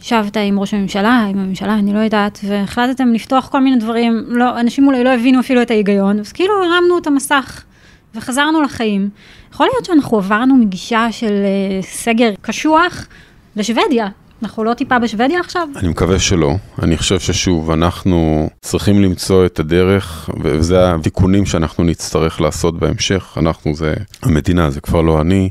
ישבת 0.00 0.36
עם 0.36 0.58
ראש 0.58 0.74
הממשלה, 0.74 1.26
עם 1.30 1.38
הממשלה, 1.38 1.74
אני 1.74 1.92
לא 1.92 1.98
יודעת, 1.98 2.38
והחלטתם 2.48 3.12
לפתוח 3.12 3.48
כל 3.48 3.60
מיני 3.60 3.76
דברים, 3.76 4.24
לא, 4.28 4.60
אנשים 4.60 4.86
אולי 4.86 5.04
לא 5.04 5.14
הבינו 5.14 5.40
אפילו 5.40 5.62
את 5.62 5.70
ההיגיון, 5.70 6.20
אז 6.20 6.32
כאילו 6.32 6.54
הרמנו 6.64 6.98
את 6.98 7.06
המסך 7.06 7.62
וחזרנו 8.14 8.62
לחיים. 8.62 9.10
יכול 9.52 9.66
להיות 9.72 9.84
שאנחנו 9.84 10.18
עברנו 10.18 10.56
מגישה 10.56 11.12
של 11.12 11.32
אה, 11.32 11.82
סגר 11.82 12.30
קשוח 12.40 13.06
לשוודיה. 13.56 14.08
אנחנו 14.42 14.64
לא 14.64 14.74
טיפה 14.74 14.98
בשוודיה 14.98 15.40
עכשיו? 15.40 15.68
אני 15.76 15.88
מקווה 15.88 16.18
שלא. 16.18 16.54
אני 16.82 16.96
חושב 16.96 17.20
ששוב, 17.20 17.70
אנחנו 17.70 18.48
צריכים 18.60 19.02
למצוא 19.02 19.46
את 19.46 19.58
הדרך, 19.58 20.30
וזה 20.40 20.94
התיקונים 20.94 21.46
שאנחנו 21.46 21.84
נצטרך 21.84 22.40
לעשות 22.40 22.78
בהמשך. 22.78 23.34
אנחנו 23.36 23.74
זה 23.74 23.94
המדינה, 24.22 24.70
זה 24.70 24.80
כבר 24.80 25.02
לא 25.02 25.20
אני, 25.20 25.50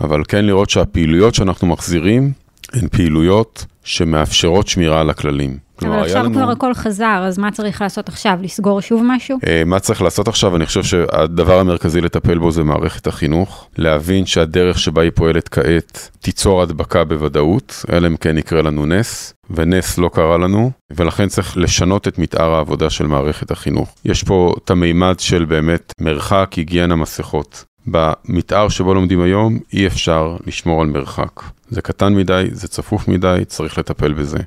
אבל 0.00 0.22
כן 0.28 0.44
לראות 0.44 0.70
שהפעילויות 0.70 1.34
שאנחנו 1.34 1.66
מחזירים 1.66 2.32
הן 2.72 2.88
פעילויות 2.88 3.66
שמאפשרות 3.84 4.68
שמירה 4.68 5.00
על 5.00 5.10
הכללים. 5.10 5.68
אבל 5.82 5.98
עכשיו 5.98 6.24
לנו... 6.24 6.34
כבר 6.34 6.50
הכל 6.50 6.74
חזר, 6.74 7.24
אז 7.26 7.38
מה 7.38 7.50
צריך 7.50 7.82
לעשות 7.82 8.08
עכשיו? 8.08 8.38
לסגור 8.42 8.80
שוב 8.80 9.02
משהו? 9.04 9.38
Uh, 9.44 9.48
מה 9.66 9.80
צריך 9.80 10.02
לעשות 10.02 10.28
עכשיו? 10.28 10.56
אני 10.56 10.66
חושב 10.66 10.82
שהדבר 10.82 11.58
המרכזי 11.58 12.00
לטפל 12.00 12.38
בו 12.38 12.50
זה 12.50 12.64
מערכת 12.64 13.06
החינוך. 13.06 13.68
להבין 13.78 14.26
שהדרך 14.26 14.78
שבה 14.78 15.02
היא 15.02 15.10
פועלת 15.14 15.48
כעת 15.48 16.10
תיצור 16.20 16.62
הדבקה 16.62 17.04
בוודאות, 17.04 17.84
אלא 17.92 18.06
אם 18.06 18.16
כן 18.16 18.38
יקרה 18.38 18.62
לנו 18.62 18.86
נס, 18.86 19.34
ונס 19.50 19.98
לא 19.98 20.10
קרה 20.12 20.38
לנו, 20.38 20.70
ולכן 20.90 21.28
צריך 21.28 21.56
לשנות 21.56 22.08
את 22.08 22.18
מתאר 22.18 22.54
העבודה 22.54 22.90
של 22.90 23.06
מערכת 23.06 23.50
החינוך. 23.50 23.94
יש 24.04 24.22
פה 24.22 24.54
את 24.64 24.70
המימד 24.70 25.20
של 25.20 25.44
באמת 25.44 25.92
מרחק, 26.00 26.52
היגיינה, 26.56 26.96
מסכות. 26.96 27.64
במתאר 27.90 28.68
שבו 28.68 28.94
לומדים 28.94 29.20
היום, 29.20 29.58
אי 29.72 29.86
אפשר 29.86 30.36
לשמור 30.46 30.82
על 30.82 30.88
מרחק. 30.88 31.42
זה 31.68 31.82
קטן 31.82 32.14
מדי, 32.14 32.44
זה 32.52 32.68
צפוף 32.68 33.08
מדי, 33.08 33.42
צריך 33.46 33.78
לטפל 33.78 34.12
בזה. 34.12 34.38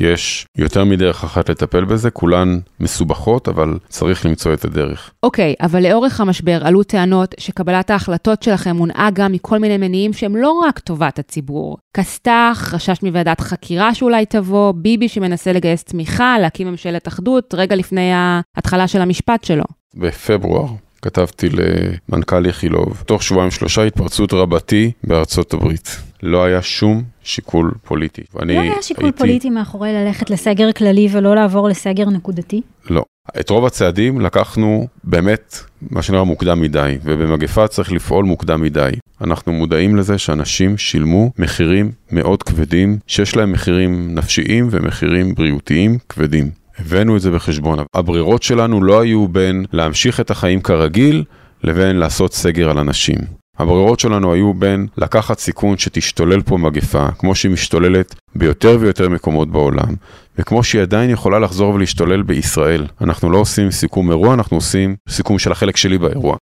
יש 0.00 0.46
יותר 0.56 0.84
מדרך 0.84 1.24
אחת 1.24 1.48
לטפל 1.48 1.84
בזה, 1.84 2.10
כולן 2.10 2.58
מסובכות, 2.80 3.48
אבל 3.48 3.78
צריך 3.88 4.26
למצוא 4.26 4.54
את 4.54 4.64
הדרך. 4.64 5.10
אוקיי, 5.22 5.54
okay, 5.58 5.66
אבל 5.66 5.82
לאורך 5.82 6.20
המשבר 6.20 6.66
עלו 6.66 6.82
טענות 6.82 7.34
שקבלת 7.38 7.90
ההחלטות 7.90 8.42
שלכם 8.42 8.76
מונעה 8.76 9.08
גם 9.12 9.32
מכל 9.32 9.58
מיני 9.58 9.76
מניעים 9.76 10.12
שהם 10.12 10.36
לא 10.36 10.50
רק 10.50 10.78
טובת 10.78 11.18
הציבור. 11.18 11.78
כסת"ח, 11.96 12.54
חשש 12.54 13.02
מוועדת 13.02 13.40
חקירה 13.40 13.94
שאולי 13.94 14.26
תבוא, 14.26 14.72
ביבי 14.72 15.08
שמנסה 15.08 15.52
לגייס 15.52 15.84
תמיכה, 15.84 16.36
להקים 16.38 16.68
ממשלת 16.68 17.08
אחדות, 17.08 17.54
רגע 17.54 17.76
לפני 17.76 18.10
ההתחלה 18.14 18.88
של 18.88 19.00
המשפט 19.00 19.44
שלו. 19.44 19.64
בפברואר 19.94 20.66
כתבתי 21.02 21.48
למנכ"ל 21.48 22.46
יחילוב, 22.46 23.02
תוך 23.06 23.22
שבועיים 23.22 23.50
שלושה 23.50 23.82
התפרצות 23.82 24.32
רבתי 24.32 24.92
בארצות 25.04 25.54
הברית. 25.54 25.96
לא 26.22 26.44
היה 26.44 26.62
שום 26.62 27.02
שיקול 27.22 27.72
פוליטי. 27.84 28.22
לא 28.34 28.60
היה 28.60 28.82
שיקול 28.82 29.04
הייתי... 29.04 29.18
פוליטי 29.18 29.50
מאחורי 29.50 29.92
ללכת 29.92 30.30
לסגר 30.30 30.72
כללי 30.72 31.08
ולא 31.12 31.34
לעבור 31.34 31.68
לסגר 31.68 32.04
נקודתי? 32.04 32.60
לא. 32.90 33.04
את 33.40 33.50
רוב 33.50 33.66
הצעדים 33.66 34.20
לקחנו 34.20 34.86
באמת, 35.04 35.58
מה 35.90 36.02
שנראה 36.02 36.24
מוקדם 36.24 36.60
מדי, 36.60 36.98
ובמגפה 37.04 37.68
צריך 37.68 37.92
לפעול 37.92 38.24
מוקדם 38.24 38.62
מדי. 38.62 38.90
אנחנו 39.20 39.52
מודעים 39.52 39.96
לזה 39.96 40.18
שאנשים 40.18 40.78
שילמו 40.78 41.30
מחירים 41.38 41.92
מאוד 42.10 42.42
כבדים, 42.42 42.98
שיש 43.06 43.36
להם 43.36 43.52
מחירים 43.52 44.14
נפשיים 44.14 44.68
ומחירים 44.70 45.34
בריאותיים 45.34 45.98
כבדים. 46.08 46.61
הבאנו 46.78 47.16
את 47.16 47.20
זה 47.20 47.30
בחשבון. 47.30 47.78
הברירות 47.94 48.42
שלנו 48.42 48.84
לא 48.84 49.00
היו 49.00 49.28
בין 49.28 49.64
להמשיך 49.72 50.20
את 50.20 50.30
החיים 50.30 50.60
כרגיל, 50.60 51.24
לבין 51.64 51.96
לעשות 51.96 52.34
סגר 52.34 52.70
על 52.70 52.78
אנשים. 52.78 53.18
הברירות 53.58 54.00
שלנו 54.00 54.32
היו 54.32 54.54
בין 54.54 54.86
לקחת 54.98 55.38
סיכון 55.38 55.78
שתשתולל 55.78 56.42
פה 56.42 56.58
מגפה, 56.58 57.06
כמו 57.18 57.34
שהיא 57.34 57.52
משתוללת 57.52 58.14
ביותר 58.34 58.76
ויותר 58.80 59.08
מקומות 59.08 59.50
בעולם, 59.50 59.94
וכמו 60.38 60.64
שהיא 60.64 60.82
עדיין 60.82 61.10
יכולה 61.10 61.38
לחזור 61.38 61.74
ולהשתולל 61.74 62.22
בישראל. 62.22 62.86
אנחנו 63.00 63.30
לא 63.30 63.38
עושים 63.38 63.70
סיכום 63.70 64.10
אירוע, 64.10 64.34
אנחנו 64.34 64.56
עושים 64.56 64.96
סיכום 65.08 65.38
של 65.38 65.52
החלק 65.52 65.76
שלי 65.76 65.98
באירוע. 65.98 66.36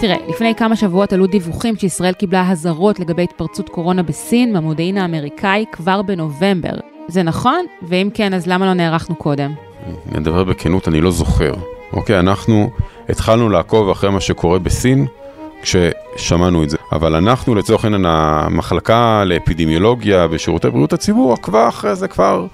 תראה, 0.00 0.16
לפני 0.28 0.54
כמה 0.54 0.76
שבועות 0.76 1.12
עלו 1.12 1.26
דיווחים 1.26 1.76
שישראל 1.76 2.12
קיבלה 2.12 2.50
אזהרות 2.50 3.00
לגבי 3.00 3.22
התפרצות 3.22 3.68
קורונה 3.68 4.02
בסין 4.02 4.52
מהמודיעין 4.52 4.98
האמריקאי 4.98 5.64
כבר 5.72 6.02
בנובמבר. 6.02 6.95
זה 7.08 7.22
נכון? 7.22 7.66
ואם 7.82 8.08
כן, 8.14 8.34
אז 8.34 8.46
למה 8.46 8.66
לא 8.66 8.72
נערכנו 8.72 9.14
קודם? 9.14 9.52
אני 10.08 10.18
אדבר 10.18 10.44
בכנות, 10.44 10.88
אני 10.88 11.00
לא 11.00 11.10
זוכר. 11.10 11.52
אוקיי, 11.92 12.18
אנחנו 12.18 12.70
התחלנו 13.08 13.48
לעקוב 13.48 13.90
אחרי 13.90 14.10
מה 14.10 14.20
שקורה 14.20 14.58
בסין 14.58 15.06
כששמענו 15.62 16.62
את 16.62 16.70
זה. 16.70 16.76
אבל 16.92 17.14
אנחנו, 17.14 17.54
לצורך 17.54 17.84
העניין, 17.84 18.04
המחלקה 18.08 19.24
לאפידמיולוגיה 19.24 20.26
בשירותי 20.26 20.70
בריאות 20.70 20.92
הציבור 20.92 21.32
עקבה 21.32 21.68
אחרי 21.68 21.94
זה 21.94 22.08
כבר 22.08 22.46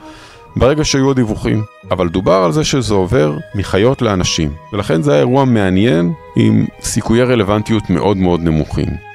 ברגע 0.56 0.85
שהיו 0.85 1.11
הדיווחים. 1.11 1.62
אבל 1.90 2.09
דובר 2.09 2.42
על 2.44 2.52
זה 2.52 2.64
שזה 2.64 2.94
עובר 2.94 3.37
מחיות 3.54 4.02
לאנשים. 4.02 4.52
ולכן 4.73 5.02
זה 5.02 5.11
היה 5.12 5.21
אירוע 5.21 5.44
מעניין 5.44 6.12
עם 6.37 6.66
סיכויי 6.82 7.23
רלוונטיות 7.25 7.90
מאוד 7.90 8.16
מאוד 8.16 8.40
נמוכים. 8.40 9.12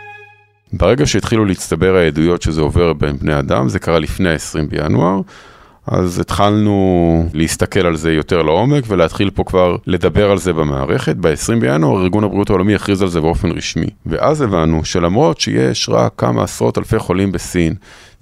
ברגע 0.73 1.05
שהתחילו 1.05 1.45
להצטבר 1.45 1.95
העדויות 1.95 2.41
שזה 2.41 2.61
עובר 2.61 2.93
בין 2.93 3.17
בני 3.17 3.39
אדם, 3.39 3.69
זה 3.69 3.79
קרה 3.79 3.99
לפני 3.99 4.29
ה-20 4.29 4.69
בינואר, 4.69 5.21
אז 5.87 6.19
התחלנו 6.19 7.25
להסתכל 7.33 7.85
על 7.85 7.95
זה 7.95 8.13
יותר 8.13 8.41
לעומק 8.41 8.83
ולהתחיל 8.87 9.29
פה 9.29 9.43
כבר 9.43 9.75
לדבר 9.85 10.31
על 10.31 10.37
זה 10.37 10.53
במערכת. 10.53 11.15
ב-20 11.15 11.59
בינואר 11.61 12.01
ארגון 12.01 12.23
הבריאות 12.23 12.49
העולמי 12.49 12.75
הכריז 12.75 13.01
על 13.01 13.07
זה 13.07 13.21
באופן 13.21 13.51
רשמי. 13.51 13.87
ואז 14.05 14.41
הבנו 14.41 14.85
שלמרות 14.85 15.39
שיש 15.39 15.89
רק 15.89 16.13
כמה 16.17 16.43
עשרות 16.43 16.77
אלפי 16.77 16.99
חולים 16.99 17.31
בסין, 17.31 17.73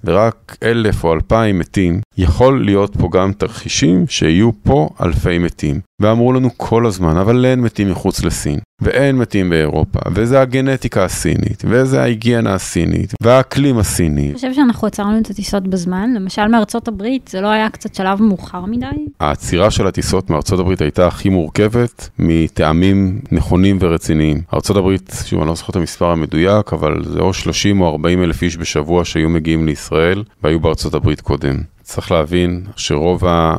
ורק 0.04 0.56
אלף 0.62 1.04
או 1.04 1.14
אלפיים 1.14 1.58
מתים, 1.58 2.00
יכול 2.18 2.64
להיות 2.64 2.96
פה 2.96 3.08
גם 3.12 3.32
תרחישים 3.32 4.04
שיהיו 4.08 4.50
פה 4.62 4.88
אלפי 5.02 5.38
מתים. 5.38 5.80
ואמרו 6.02 6.32
לנו 6.32 6.50
כל 6.56 6.86
הזמן, 6.86 7.16
אבל 7.16 7.44
אין 7.44 7.60
מתים 7.60 7.90
מחוץ 7.90 8.24
לסין, 8.24 8.58
ואין 8.80 9.16
מתים 9.16 9.50
באירופה, 9.50 9.98
וזה 10.12 10.40
הגנטיקה 10.40 11.04
הסינית, 11.04 11.62
וזה 11.68 12.02
ההיגיינה 12.02 12.54
הסינית, 12.54 13.14
והאקלים 13.22 13.78
הסיני. 13.78 14.26
אני 14.26 14.34
חושב 14.34 14.52
שאנחנו 14.54 14.86
עצרנו 14.86 15.18
את 15.18 15.30
הטיסות 15.30 15.68
בזמן, 15.68 16.14
למשל 16.14 16.48
מארצות 16.48 16.88
הברית, 16.88 17.28
זה 17.28 17.40
לא 17.40 17.48
היה 17.48 17.70
קצת 17.70 17.94
שלב 17.94 18.22
מאוחר 18.22 18.64
מדי? 18.64 18.86
העצירה 19.20 19.70
של 19.70 19.86
הטיסות 19.86 20.30
מארצות 20.30 20.60
הברית 20.60 20.80
הייתה 20.80 21.06
הכי 21.06 21.28
מורכבת, 21.28 22.08
מטעמים 22.18 23.20
נכונים 23.32 23.78
ורציניים. 23.80 24.40
ארצות 24.54 24.76
הברית, 24.76 25.12
שוב, 25.24 25.40
אני 25.40 25.48
לא 25.48 25.54
זוכר 25.54 25.70
את 25.70 25.76
המספר 25.76 26.06
המדויק, 26.10 26.72
אבל 26.72 27.04
זה 27.04 27.20
או 27.20 27.34
30 27.34 27.80
או 27.80 27.88
40 27.88 28.22
אלף 28.22 28.42
איש 28.42 28.56
בשבוע 28.56 29.04
שהיו 29.04 29.28
מגיעים 29.28 29.66
לישראל, 29.66 30.22
והיו 30.42 30.60
בארצות 30.60 30.94
הברית 30.94 31.20
קודם. 31.20 31.56
צריך 31.82 32.12
להבין 32.12 32.64
שרוב 32.76 33.24
ה... 33.24 33.56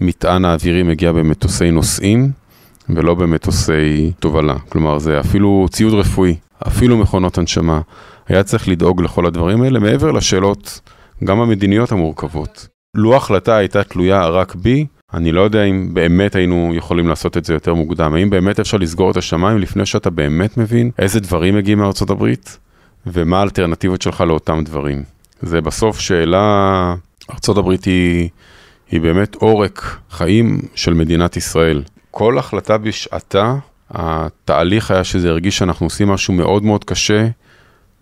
המטען 0.00 0.44
האווירי 0.44 0.82
מגיע 0.82 1.12
במטוסי 1.12 1.70
נוסעים 1.70 2.30
ולא 2.88 3.14
במטוסי 3.14 4.12
תובלה. 4.18 4.56
כלומר, 4.68 4.98
זה 4.98 5.20
אפילו 5.20 5.66
ציוד 5.70 5.94
רפואי, 5.94 6.36
אפילו 6.68 6.96
מכונות 6.96 7.38
הנשמה. 7.38 7.80
היה 8.28 8.42
צריך 8.42 8.68
לדאוג 8.68 9.02
לכל 9.02 9.26
הדברים 9.26 9.62
האלה, 9.62 9.78
מעבר 9.78 10.10
לשאלות, 10.10 10.80
גם 11.24 11.40
המדיניות 11.40 11.92
המורכבות. 11.92 12.68
לו 12.94 13.14
ההחלטה 13.14 13.56
הייתה 13.56 13.84
תלויה 13.84 14.28
רק 14.28 14.54
בי, 14.54 14.86
אני 15.14 15.32
לא 15.32 15.40
יודע 15.40 15.64
אם 15.64 15.88
באמת 15.92 16.34
היינו 16.34 16.72
יכולים 16.74 17.08
לעשות 17.08 17.36
את 17.36 17.44
זה 17.44 17.54
יותר 17.54 17.74
מוקדם. 17.74 18.14
האם 18.14 18.30
באמת 18.30 18.60
אפשר 18.60 18.76
לסגור 18.76 19.10
את 19.10 19.16
השמיים 19.16 19.58
לפני 19.58 19.86
שאתה 19.86 20.10
באמת 20.10 20.56
מבין 20.56 20.90
איזה 20.98 21.20
דברים 21.20 21.56
מגיעים 21.56 21.78
מארצות 21.78 22.10
הברית, 22.10 22.58
ומה 23.06 23.38
האלטרנטיבות 23.38 24.02
שלך 24.02 24.20
לאותם 24.20 24.62
דברים. 24.64 25.02
זה 25.42 25.60
בסוף 25.60 25.98
שאלה, 25.98 26.94
ארצות 27.30 27.56
הברית 27.56 27.84
היא... 27.84 28.28
היא 28.90 29.00
באמת 29.00 29.34
עורק 29.34 29.96
חיים 30.10 30.60
של 30.74 30.94
מדינת 30.94 31.36
ישראל. 31.36 31.82
כל 32.10 32.38
החלטה 32.38 32.78
בשעתה, 32.78 33.56
התהליך 33.90 34.90
היה 34.90 35.04
שזה 35.04 35.28
הרגיש 35.28 35.58
שאנחנו 35.58 35.86
עושים 35.86 36.08
משהו 36.08 36.34
מאוד 36.34 36.62
מאוד 36.62 36.84
קשה, 36.84 37.28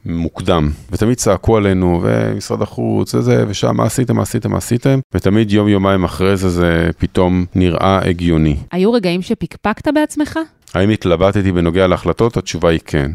מוקדם. 0.05 0.71
ותמיד 0.91 1.17
צעקו 1.17 1.57
עלינו, 1.57 2.01
ומשרד 2.03 2.63
החוץ, 2.63 3.15
וזה, 3.15 3.45
ושם, 3.49 3.77
מה 3.77 3.85
עשיתם, 3.85 4.17
מה 4.17 4.23
עשיתם, 4.23 4.51
מה 4.51 4.57
עשיתם, 4.57 4.99
ותמיד 5.15 5.53
יום-יומיים 5.53 6.05
אחרי 6.05 6.37
זה, 6.37 6.49
זה 6.49 6.91
פתאום 6.99 7.45
נראה 7.55 8.09
הגיוני. 8.09 8.57
היו 8.73 8.93
רגעים 8.93 9.23
שפקפקת 9.23 9.89
בעצמך? 9.95 10.39
האם 10.75 10.91
התלבטתי 10.91 11.53
בנוגע 11.53 11.87
להחלטות? 11.87 12.37
התשובה 12.37 12.71
היא 12.71 12.81
כן. 12.87 13.11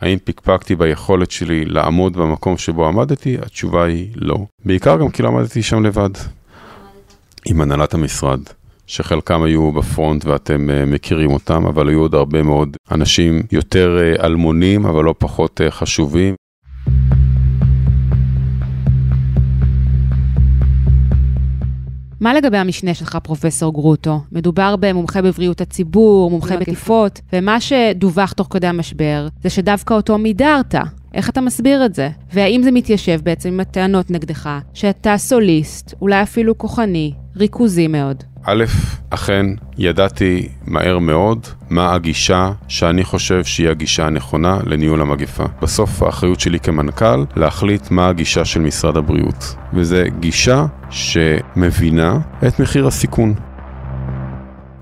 האם 0.00 0.18
פקפקתי 0.24 0.76
ביכולת 0.76 1.30
שלי 1.30 1.64
לעמוד 1.64 2.16
במקום 2.16 2.58
שבו 2.58 2.86
עמדתי? 2.86 3.36
התשובה 3.42 3.84
היא 3.84 4.08
לא. 4.14 4.38
בעיקר 4.64 4.98
גם 4.98 5.10
כי 5.10 5.22
לא 5.22 5.28
עמדתי 5.28 5.62
שם 5.62 5.84
לבד. 5.84 6.10
עם 7.46 7.60
הנהלת 7.60 7.94
המשרד, 7.94 8.40
שחלקם 8.86 9.42
היו 9.42 9.72
בפרונט 9.72 10.24
ואתם 10.24 10.68
uh, 10.70 10.86
מכירים 10.86 11.30
אותם, 11.30 11.66
אבל 11.66 11.88
היו 11.88 12.00
עוד 12.00 12.14
הרבה 12.14 12.42
מאוד 12.42 12.76
אנשים 12.90 13.42
יותר 13.52 13.98
uh, 13.98 14.24
אלמונים, 14.24 14.86
אבל 14.86 15.04
לא 15.04 15.14
פחות 15.18 15.60
uh, 15.60 15.70
חשובים. 15.70 16.34
מה 22.20 22.34
לגבי 22.34 22.58
המשנה 22.58 22.94
שלך, 22.94 23.18
פרופסור 23.22 23.72
גרוטו? 23.72 24.20
מדובר 24.32 24.76
במומחה 24.80 25.22
בבריאות 25.22 25.60
הציבור, 25.60 26.30
מומחה 26.30 26.56
בתקיפות, 26.56 27.20
ומה 27.32 27.60
שדווח 27.60 28.32
תוך 28.32 28.46
כדי 28.50 28.66
המשבר, 28.66 29.28
זה 29.42 29.50
שדווקא 29.50 29.94
אותו 29.94 30.18
מידרת. 30.18 30.74
איך 31.14 31.28
אתה 31.28 31.40
מסביר 31.40 31.84
את 31.84 31.94
זה? 31.94 32.08
והאם 32.32 32.62
זה 32.62 32.70
מתיישב 32.70 33.20
בעצם 33.22 33.48
עם 33.48 33.60
הטענות 33.60 34.10
נגדך, 34.10 34.48
שאתה 34.74 35.18
סוליסט, 35.18 35.94
אולי 36.00 36.22
אפילו 36.22 36.58
כוחני, 36.58 37.12
ריכוזי 37.36 37.88
מאוד? 37.88 38.24
א', 38.44 38.64
אכן, 39.10 39.46
ידעתי 39.78 40.48
מהר 40.66 40.98
מאוד 40.98 41.46
מה 41.70 41.94
הגישה 41.94 42.52
שאני 42.68 43.04
חושב 43.04 43.44
שהיא 43.44 43.68
הגישה 43.68 44.06
הנכונה 44.06 44.58
לניהול 44.66 45.00
המגפה. 45.00 45.44
בסוף 45.62 46.02
האחריות 46.02 46.40
שלי 46.40 46.60
כמנכ"ל 46.60 47.24
להחליט 47.36 47.90
מה 47.90 48.08
הגישה 48.08 48.44
של 48.44 48.60
משרד 48.60 48.96
הבריאות. 48.96 49.54
וזו 49.72 49.96
גישה 50.20 50.66
שמבינה 50.90 52.18
את 52.46 52.60
מחיר 52.60 52.86
הסיכון. 52.86 53.34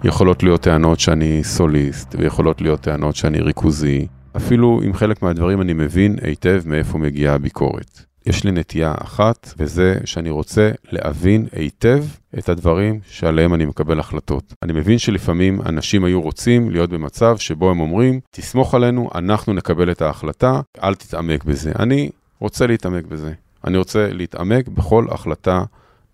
יכולות 0.05 0.43
להיות 0.43 0.61
טענות 0.61 1.01
שאני 1.01 1.45
סוליסט, 1.45 2.15
ויכולות 2.19 2.61
להיות 2.61 2.81
טענות 2.81 3.17
שאני 3.17 3.41
ריכוזי. 3.41 4.07
אפילו 4.37 4.81
עם 4.85 4.93
חלק 4.93 5.23
מהדברים 5.23 5.61
אני 5.61 5.73
מבין 5.73 6.17
היטב 6.23 6.63
מאיפה 6.67 6.99
מגיעה 6.99 7.35
הביקורת. 7.35 8.01
יש 8.27 8.45
לי 8.45 8.53
נטייה 8.53 8.95
אחת, 8.99 9.55
וזה 9.59 9.99
שאני 10.05 10.31
רוצה 10.31 10.71
להבין 10.85 11.47
היטב 11.53 12.05
את 12.39 12.49
הדברים 12.49 13.01
שעליהם 13.07 13.55
אני 13.55 13.65
מקבל 13.65 14.01
החלטות. 14.01 14.55
אני 14.63 14.73
מבין 14.73 14.99
שלפעמים 14.99 15.61
אנשים 15.67 16.05
היו 16.05 16.21
רוצים 16.23 16.71
להיות 16.71 16.91
במצב 16.91 17.37
שבו 17.37 17.71
הם 17.71 17.81
אומרים, 17.81 18.21
תסמוך 18.31 18.75
עלינו, 18.75 19.11
אנחנו 19.15 19.53
נקבל 19.53 19.91
את 19.91 20.03
ההחלטה, 20.03 20.61
אל 20.83 20.95
תתעמק 20.95 21.45
בזה. 21.45 21.73
אני 21.79 22.11
רוצה 22.41 22.67
להתעמק 22.67 23.05
בזה. 23.05 23.33
אני 23.65 23.79
רוצה 23.79 24.09
להתעמק 24.13 24.69
בכל 24.69 25.07
החלטה 25.11 25.65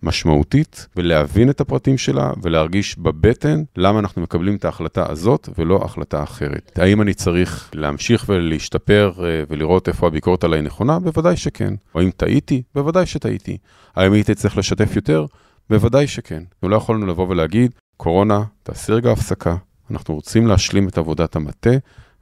משמעותית 0.07 0.87
ולהבין 0.97 1.51
את 1.51 1.61
הפרטים 1.61 1.99
שלה 1.99 2.33
ולהרגיש 2.43 2.99
בבטן 2.99 3.63
למה 3.77 3.99
אנחנו 3.99 4.23
מקבלים 4.23 4.57
את 4.57 4.65
ההחלטה 4.65 5.11
הזאת 5.11 5.49
ולא 5.59 5.81
החלטה 5.85 6.23
אחרת. 6.23 6.79
האם 6.79 7.03
אני 7.03 7.15
צריך 7.15 7.71
להמשיך 7.75 8.25
ולהשתפר 8.29 9.13
אה, 9.19 9.43
ולראות 9.49 9.89
איפה 9.89 10.07
הביקורת 10.07 10.45
עליי 10.45 10.63
נכונה? 10.63 10.99
בוודאי 10.99 11.37
שכן. 11.37 11.75
האם 11.95 12.11
טעיתי? 12.11 12.63
בוודאי 12.75 13.07
שטעיתי. 13.07 13.59
האם 13.97 14.13
הייתי 14.13 14.35
צריך 14.35 14.59
לשתף 14.59 14.97
יותר? 14.97 15.27
בוודאי 15.71 16.07
שכן. 16.07 16.43
אנחנו 16.53 16.69
לא 16.69 16.77
יכולנו 16.77 17.07
לבוא 17.07 17.29
ולהגיד, 17.29 17.71
קורונה, 17.97 18.43
תעשי 18.63 18.93
רגע 18.93 19.13
הפסקה. 19.13 19.57
אנחנו 19.91 20.15
רוצים 20.15 20.47
להשלים 20.47 20.89
את 20.89 20.99
עבודת 20.99 21.37
המטה 21.37 21.71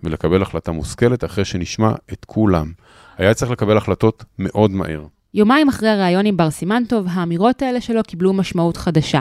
ולקבל 0.02 0.42
החלטה 0.42 0.72
מושכלת 0.72 1.24
אחרי 1.24 1.44
שנשמע 1.44 1.92
את 2.12 2.24
כולם. 2.24 2.72
היה 3.18 3.34
צריך 3.34 3.50
לקבל 3.50 3.76
החלטות 3.76 4.24
מאוד 4.38 4.70
מהר. 4.70 5.04
יומיים 5.34 5.68
אחרי 5.68 5.88
הריאיון 5.88 6.26
עם 6.26 6.36
בר 6.36 6.50
סימנטוב, 6.50 7.06
האמירות 7.10 7.62
האלה 7.62 7.80
שלו 7.80 8.02
קיבלו 8.02 8.32
משמעות 8.32 8.76
חדשה. 8.76 9.20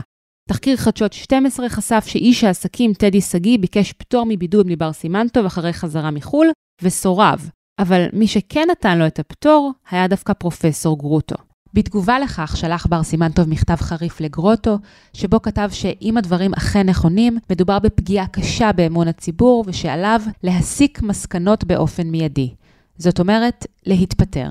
תחקיר 0.49 0.77
חדשות 0.77 1.13
12 1.13 1.69
חשף 1.69 2.03
שאיש 2.07 2.43
העסקים 2.43 2.93
טדי 2.93 3.21
שגיא 3.21 3.59
ביקש 3.59 3.93
פטור 3.93 4.25
מבידוד 4.27 4.65
מבר 4.69 4.93
סימנטוב 4.93 5.45
אחרי 5.45 5.73
חזרה 5.73 6.11
מחו"ל, 6.11 6.47
וסורב. 6.81 7.49
אבל 7.79 8.05
מי 8.13 8.27
שכן 8.27 8.67
נתן 8.71 8.99
לו 8.99 9.07
את 9.07 9.19
הפטור, 9.19 9.71
היה 9.91 10.07
דווקא 10.07 10.33
פרופסור 10.33 10.97
גרוטו. 10.97 11.35
בתגובה 11.73 12.19
לכך 12.19 12.57
שלח 12.57 12.85
בר 12.85 13.03
סימנטוב 13.03 13.49
מכתב 13.49 13.75
חריף 13.75 14.21
לגרוטו, 14.21 14.77
שבו 15.13 15.41
כתב 15.41 15.69
שאם 15.71 16.17
הדברים 16.17 16.53
אכן 16.53 16.89
נכונים, 16.89 17.37
מדובר 17.49 17.79
בפגיעה 17.79 18.27
קשה 18.27 18.71
באמון 18.71 19.07
הציבור, 19.07 19.63
ושעליו 19.67 20.21
להסיק 20.43 21.01
מסקנות 21.01 21.63
באופן 21.63 22.07
מיידי. 22.07 22.53
זאת 22.97 23.19
אומרת, 23.19 23.65
להתפטר. 23.85 24.49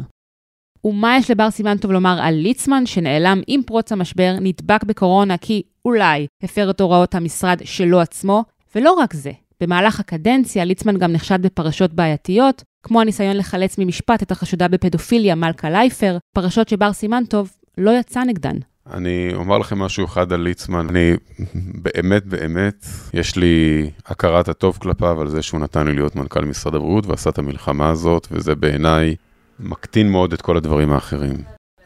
ומה 0.85 1.17
יש 1.17 1.31
לבר 1.31 1.51
סימן 1.51 1.77
טוב 1.77 1.93
לומר 1.93 2.19
על 2.23 2.35
ליצמן, 2.35 2.87
שנעלם 2.87 3.41
עם 3.47 3.63
פרוץ 3.63 3.93
המשבר, 3.93 4.37
נדבק 4.41 4.85
בקורונה 4.85 5.37
כי 5.37 5.63
אולי 5.85 6.27
הפר 6.43 6.71
את 6.71 6.81
הוראות 6.81 7.15
המשרד 7.15 7.61
שלו 7.65 8.01
עצמו? 8.01 8.45
ולא 8.75 8.93
רק 8.93 9.15
זה, 9.15 9.31
במהלך 9.61 10.01
הקדנציה 10.01 10.65
ליצמן 10.65 10.97
גם 10.97 11.13
נחשד 11.13 11.43
בפרשות 11.43 11.93
בעייתיות, 11.93 12.63
כמו 12.83 13.01
הניסיון 13.01 13.37
לחלץ 13.37 13.79
ממשפט 13.79 14.23
את 14.23 14.31
החשודה 14.31 14.69
בפדופיליה 14.69 15.35
מלכה 15.35 15.71
לייפר, 15.71 16.19
פרשות 16.35 16.69
שבר 16.69 16.93
סימן 16.93 17.23
טוב 17.29 17.51
לא 17.79 17.91
יצא 17.91 18.25
נגדן. 18.25 18.57
אני 18.93 19.31
אומר 19.35 19.59
לכם 19.59 19.79
משהו 19.79 20.05
אחד 20.05 20.33
על 20.33 20.41
ליצמן, 20.41 20.89
אני 20.89 21.13
באמת 21.55 22.27
באמת, 22.27 22.87
יש 23.15 23.37
לי 23.37 23.91
הכרת 24.07 24.49
הטוב 24.49 24.79
כלפיו 24.81 25.21
על 25.21 25.29
זה 25.29 25.43
שהוא 25.43 25.61
נתן 25.61 25.87
לי 25.87 25.95
להיות 25.95 26.17
מנכ"ל 26.17 26.45
משרד 26.45 26.75
הבריאות 26.75 27.07
ועשה 27.07 27.31
את 27.31 27.39
המלחמה 27.39 27.89
הזאת, 27.89 28.29
וזה 28.31 28.55
בעיניי 28.55 29.15
מקטין 29.63 30.11
מאוד 30.11 30.33
את 30.33 30.43
כל 30.43 30.57
הדברים 30.57 30.93
האחרים. 30.93 31.37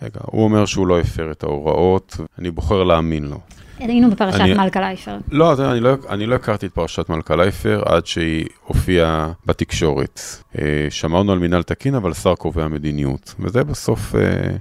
רגע, 0.02 0.20
הוא 0.24 0.44
אומר 0.44 0.66
שהוא 0.66 0.86
לא 0.86 1.00
הפר 1.00 1.30
את 1.30 1.42
ההוראות, 1.42 2.16
אני 2.38 2.50
בוחר 2.50 2.84
להאמין 2.84 3.24
לו. 3.24 3.40
היינו 3.78 4.10
בפרשת 4.10 4.40
אני... 4.40 4.54
מלכה 4.54 4.80
לייפר. 4.80 5.18
לא, 5.30 5.72
אני 5.72 5.80
לא, 5.80 5.94
אני 6.08 6.26
לא 6.26 6.34
הכרתי 6.34 6.66
את 6.66 6.72
פרשת 6.72 7.08
מלכה 7.08 7.36
לייפר 7.36 7.82
עד 7.86 8.06
שהיא 8.06 8.46
הופיעה 8.64 9.32
בתקשורת. 9.46 10.20
אה, 10.58 10.86
שמרנו 10.90 11.32
על 11.32 11.38
מינהל 11.38 11.62
תקין, 11.62 11.94
אבל 11.94 12.14
שר 12.14 12.34
קובע 12.34 12.68
מדיניות. 12.68 13.34
וזה 13.40 13.64
בסוף, 13.64 14.14
אה, 14.14 14.56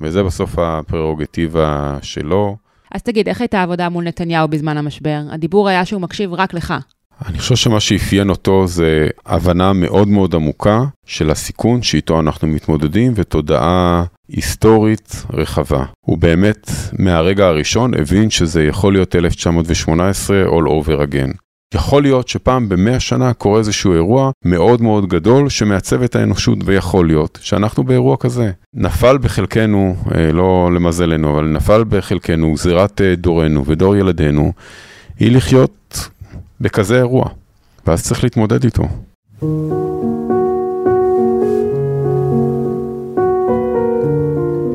וזה 0.00 0.22
בסוף 0.22 0.58
הפררוגטיבה 0.58 1.98
שלו. 2.02 2.56
אז 2.92 3.02
תגיד, 3.02 3.28
איך 3.28 3.40
הייתה 3.40 3.60
העבודה 3.60 3.88
מול 3.88 4.04
נתניהו 4.04 4.48
בזמן 4.48 4.76
המשבר? 4.76 5.20
הדיבור 5.30 5.68
היה 5.68 5.84
שהוא 5.84 6.00
מקשיב 6.00 6.32
רק 6.32 6.54
לך. 6.54 6.74
אני 7.24 7.38
חושב 7.38 7.56
שמה 7.56 7.80
שאפיין 7.80 8.30
אותו 8.30 8.66
זה 8.66 9.08
הבנה 9.26 9.72
מאוד 9.72 10.08
מאוד 10.08 10.34
עמוקה 10.34 10.84
של 11.06 11.30
הסיכון 11.30 11.82
שאיתו 11.82 12.20
אנחנו 12.20 12.48
מתמודדים 12.48 13.12
ותודעה 13.16 14.04
היסטורית 14.28 15.24
רחבה. 15.32 15.84
הוא 16.00 16.18
באמת 16.18 16.70
מהרגע 16.98 17.46
הראשון 17.46 17.94
הבין 17.94 18.30
שזה 18.30 18.64
יכול 18.64 18.92
להיות 18.92 19.16
1918 19.16 20.44
all 20.44 20.66
over 20.66 21.12
again. 21.12 21.46
יכול 21.74 22.02
להיות 22.02 22.28
שפעם 22.28 22.68
במאה 22.68 23.00
שנה 23.00 23.32
קורה 23.32 23.58
איזשהו 23.58 23.92
אירוע 23.92 24.30
מאוד 24.44 24.82
מאוד 24.82 25.08
גדול 25.08 25.48
שמעצב 25.48 26.02
את 26.02 26.16
האנושות, 26.16 26.58
ויכול 26.64 27.06
להיות 27.06 27.38
שאנחנו 27.42 27.84
באירוע 27.84 28.16
כזה. 28.16 28.50
נפל 28.74 29.18
בחלקנו, 29.18 29.96
אה, 30.14 30.32
לא 30.32 30.70
למזלנו, 30.74 31.34
אבל 31.34 31.44
נפל 31.44 31.84
בחלקנו 31.88 32.52
גזירת 32.52 33.00
אה, 33.00 33.14
דורנו 33.14 33.66
ודור 33.66 33.96
ילדינו, 33.96 34.52
היא 35.18 35.36
לחיות 35.36 36.08
בכזה 36.60 36.96
אירוע, 36.96 37.24
ואז 37.86 38.04
צריך 38.04 38.24
להתמודד 38.24 38.64
איתו. 38.64 38.84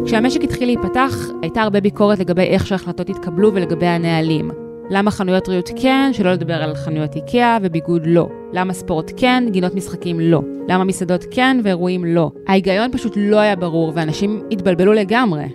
כשהמשק 0.06 0.44
התחיל 0.44 0.66
להיפתח, 0.66 1.16
הייתה 1.42 1.62
הרבה 1.62 1.82
ביקורת 1.82 2.20
לגבי 2.20 2.42
איך 2.42 2.68
שההחלטות 2.68 3.10
התקבלו 3.10 3.54
ולגבי 3.54 3.86
הנהלים. 3.86 4.52
למה 4.90 5.12
חנויות 5.12 5.50
ריהוט 5.50 5.70
כן, 5.82 6.10
שלא 6.14 6.32
לדבר 6.32 6.54
על 6.54 6.76
חנויות 6.76 7.16
איקאה 7.16 7.58
וביגוד 7.62 8.02
לא? 8.06 8.30
למה 8.54 8.74
ספורט 8.74 9.12
כן, 9.18 9.44
גינות 9.52 9.76
משחקים 9.76 10.20
לא? 10.20 10.42
למה 10.68 10.84
מסעדות 10.84 11.26
כן 11.32 11.58
ואירועים 11.64 12.06
לא? 12.06 12.32
ההיגיון 12.48 12.92
פשוט 12.92 13.14
לא 13.16 13.40
היה 13.40 13.56
ברור 13.56 13.92
ואנשים 13.96 14.44
התבלבלו 14.52 14.94
לגמרי. 14.94 15.46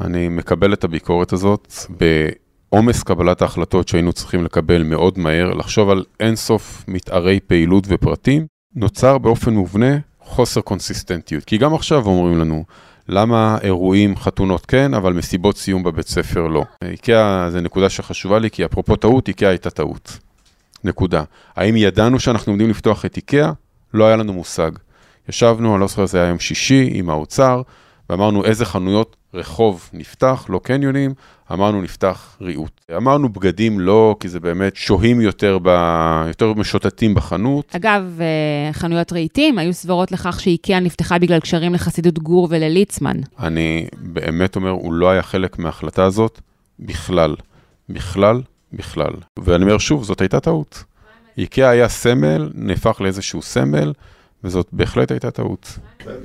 אני 0.00 0.28
מקבל 0.28 0.72
את 0.72 0.84
הביקורת 0.84 1.32
הזאת 1.32 1.72
עומס 2.74 3.02
קבלת 3.02 3.42
ההחלטות 3.42 3.88
שהיינו 3.88 4.12
צריכים 4.12 4.44
לקבל 4.44 4.82
מאוד 4.82 5.18
מהר, 5.18 5.54
לחשוב 5.54 5.90
על 5.90 6.04
אינסוף 6.20 6.84
מתארי 6.88 7.40
פעילות 7.40 7.84
ופרטים, 7.88 8.46
נוצר 8.76 9.18
באופן 9.18 9.54
מובנה 9.54 9.98
חוסר 10.20 10.60
קונסיסטנטיות. 10.60 11.44
כי 11.44 11.58
גם 11.58 11.74
עכשיו 11.74 12.06
אומרים 12.06 12.38
לנו, 12.38 12.64
למה 13.08 13.58
אירועים, 13.62 14.16
חתונות 14.16 14.66
כן, 14.66 14.94
אבל 14.94 15.12
מסיבות 15.12 15.56
סיום 15.56 15.82
בבית 15.82 16.08
ספר 16.08 16.46
לא. 16.46 16.64
איקאה 16.84 17.50
זה 17.50 17.60
נקודה 17.60 17.88
שחשובה 17.88 18.38
לי, 18.38 18.50
כי 18.50 18.64
אפרופו 18.64 18.96
טעות, 18.96 19.28
איקאה 19.28 19.48
הייתה 19.48 19.70
טעות. 19.70 20.18
נקודה. 20.84 21.22
האם 21.56 21.76
ידענו 21.76 22.20
שאנחנו 22.20 22.52
עומדים 22.52 22.70
לפתוח 22.70 23.04
את 23.04 23.16
איקאה? 23.16 23.52
לא 23.94 24.04
היה 24.04 24.16
לנו 24.16 24.32
מושג. 24.32 24.70
ישבנו, 25.28 25.72
אני 25.72 25.80
לא 25.80 25.86
זוכר, 25.86 26.06
זה 26.06 26.18
היה 26.18 26.28
יום 26.28 26.38
שישי, 26.38 26.88
עם 26.92 27.10
האוצר, 27.10 27.62
ואמרנו 28.10 28.44
איזה 28.44 28.64
חנויות 28.64 29.16
רחוב 29.34 29.90
נפתח, 29.92 30.46
לא 30.48 30.60
קניונים, 30.62 31.14
אמרנו 31.52 31.82
נפתח 31.82 32.36
ריהוט. 32.40 32.80
אמרנו 32.96 33.28
בגדים 33.28 33.80
לא, 33.80 34.16
כי 34.20 34.28
זה 34.28 34.40
באמת 34.40 34.76
שוהים 34.76 35.20
יותר, 35.20 35.58
ב... 35.62 35.68
יותר 36.28 36.54
משוטטים 36.54 37.14
בחנות. 37.14 37.76
אגב, 37.76 38.18
אה, 38.20 38.72
חנויות 38.72 39.12
רהיטים 39.12 39.58
היו 39.58 39.72
סברות 39.72 40.12
לכך 40.12 40.40
שאיקאה 40.40 40.80
נפתחה 40.80 41.18
בגלל 41.18 41.40
קשרים 41.40 41.74
לחסידות 41.74 42.18
גור 42.18 42.48
ולליצמן. 42.50 43.16
אני 43.40 43.86
באמת 43.98 44.56
אומר, 44.56 44.70
הוא 44.70 44.92
לא 44.92 45.10
היה 45.10 45.22
חלק 45.22 45.58
מההחלטה 45.58 46.04
הזאת 46.04 46.40
בכלל. 46.80 47.34
בכלל, 47.88 48.42
בכלל. 48.72 49.12
ואני 49.38 49.64
אומר 49.64 49.78
שוב, 49.78 50.04
זאת 50.04 50.20
הייתה 50.20 50.40
טעות. 50.40 50.84
איקאה 51.38 51.68
היה 51.68 51.88
סמל, 51.88 52.50
נהפך 52.54 53.00
לאיזשהו 53.00 53.42
סמל. 53.42 53.92
וזאת 54.44 54.68
בהחלט 54.72 55.10
הייתה 55.10 55.30
טעות. 55.30 55.78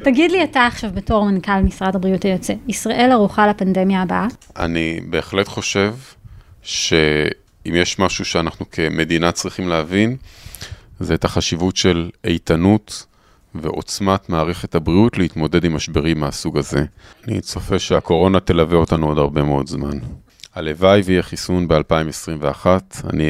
תגיד 0.04 0.32
לי 0.32 0.44
אתה 0.44 0.66
עכשיו 0.66 0.92
בתור 0.94 1.26
מנכ"ל 1.26 1.62
משרד 1.64 1.96
הבריאות 1.96 2.24
היוצא, 2.24 2.54
ישראל 2.68 3.10
ערוכה 3.12 3.48
לפנדמיה 3.48 4.02
הבאה? 4.02 4.28
אני 4.58 5.00
בהחלט 5.10 5.48
חושב 5.48 5.96
שאם 6.62 7.76
יש 7.76 8.00
משהו 8.00 8.26
שאנחנו 8.26 8.66
כמדינה 8.72 9.32
צריכים 9.32 9.68
להבין, 9.68 10.18
זה 11.00 11.14
את 11.14 11.26
החשיבות 11.26 11.78
של 11.78 12.10
איתנות 12.24 13.06
ועוצמת 13.56 14.30
מערכת 14.30 14.76
הבריאות 14.76 15.18
להתמודד 15.18 15.66
עם 15.66 15.76
משברים 15.76 16.20
מהסוג 16.20 16.58
הזה. 16.58 16.86
אני 17.28 17.42
צופה 17.42 17.80
שהקורונה 17.80 18.40
תלווה 18.40 18.78
אותנו 18.78 19.08
עוד 19.08 19.18
הרבה 19.18 19.44
מאוד 19.44 19.68
זמן. 19.68 19.98
הלוואי 20.56 21.02
ויהיה 21.02 21.24
חיסון 21.24 21.68
ב-2021, 21.68 22.66
אני 23.10 23.30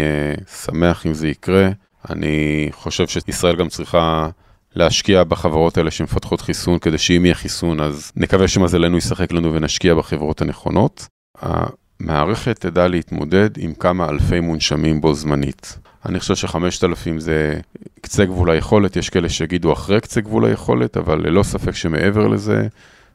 שמח 0.65 1.05
אם 1.05 1.13
זה 1.13 1.27
יקרה. 1.27 1.69
אני 2.09 2.69
חושב 2.71 3.07
שישראל 3.07 3.55
גם 3.55 3.69
צריכה 3.69 4.29
להשקיע 4.75 5.23
בחברות 5.23 5.77
האלה 5.77 5.91
שמפתחות 5.91 6.41
חיסון, 6.41 6.79
כדי 6.79 6.97
שאם 6.97 7.25
יהיה 7.25 7.35
חיסון, 7.35 7.79
אז 7.79 8.11
נקווה 8.15 8.47
שמזלנו 8.47 8.97
ישחק 8.97 9.31
לנו 9.31 9.53
ונשקיע 9.53 9.95
בחברות 9.95 10.41
הנכונות. 10.41 11.07
המערכת 11.41 12.59
תדע 12.59 12.87
להתמודד 12.87 13.49
עם 13.57 13.73
כמה 13.73 14.09
אלפי 14.09 14.39
מונשמים 14.39 15.01
בו 15.01 15.13
זמנית. 15.13 15.77
אני 16.05 16.19
חושב 16.19 16.35
שחמשת 16.35 16.83
אלפים 16.83 17.19
זה 17.19 17.59
קצה 18.01 18.25
גבול 18.25 18.49
היכולת, 18.49 18.95
יש 18.95 19.09
כאלה 19.09 19.29
שיגידו 19.29 19.73
אחרי 19.73 20.01
קצה 20.01 20.21
גבול 20.21 20.45
היכולת, 20.45 20.97
אבל 20.97 21.27
ללא 21.27 21.43
ספק 21.43 21.75
שמעבר 21.75 22.27
לזה, 22.27 22.67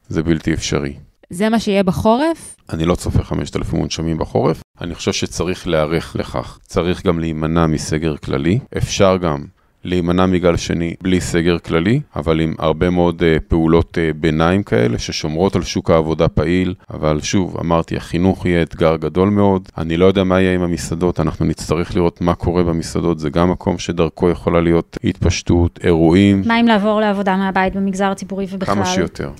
זה 0.08 0.22
בלתי 0.22 0.54
אפשרי. 0.54 0.94
זה 1.30 1.48
מה 1.48 1.60
שיהיה 1.60 1.82
בחורף? 1.82 2.56
אני 2.72 2.84
לא 2.84 2.94
צופה 2.94 3.22
5,000 3.22 3.78
מונשמים 3.78 4.18
בחורף. 4.18 4.60
אני 4.80 4.94
חושב 4.94 5.12
שצריך 5.12 5.66
להיערך 5.66 6.16
לכך. 6.18 6.58
צריך 6.62 7.06
גם 7.06 7.18
להימנע 7.18 7.66
מסגר 7.66 8.16
כללי. 8.16 8.58
אפשר 8.76 9.16
גם 9.16 9.44
להימנע 9.84 10.26
מגל 10.26 10.56
שני 10.56 10.94
בלי 11.02 11.20
סגר 11.20 11.58
כללי, 11.58 12.00
אבל 12.16 12.40
עם 12.40 12.54
הרבה 12.58 12.90
מאוד 12.90 13.22
uh, 13.22 13.40
פעולות 13.48 13.98
uh, 13.98 14.16
ביניים 14.16 14.62
כאלה 14.62 14.98
ששומרות 14.98 15.56
על 15.56 15.62
שוק 15.62 15.90
העבודה 15.90 16.28
פעיל. 16.28 16.74
אבל 16.90 17.20
שוב, 17.20 17.56
אמרתי, 17.60 17.96
החינוך 17.96 18.46
יהיה 18.46 18.62
אתגר 18.62 18.96
גדול 18.96 19.28
מאוד. 19.28 19.68
אני 19.78 19.96
לא 19.96 20.06
יודע 20.06 20.24
מה 20.24 20.40
יהיה 20.40 20.54
עם 20.54 20.62
המסעדות, 20.62 21.20
אנחנו 21.20 21.44
נצטרך 21.46 21.96
לראות 21.96 22.20
מה 22.20 22.34
קורה 22.34 22.62
במסעדות. 22.62 23.18
זה 23.18 23.30
גם 23.30 23.50
מקום 23.50 23.78
שדרכו 23.78 24.30
יכולה 24.30 24.60
להיות 24.60 24.98
התפשטות, 25.04 25.78
אירועים. 25.84 26.42
מה 26.46 26.60
אם 26.60 26.66
לעבור 26.66 27.00
לעבודה 27.00 27.36
מהבית 27.36 27.76
במגזר 27.76 28.10
הציבורי 28.10 28.46
ובכלל? 28.50 28.74
כמה 28.74 28.86
שיותר. 28.86 29.30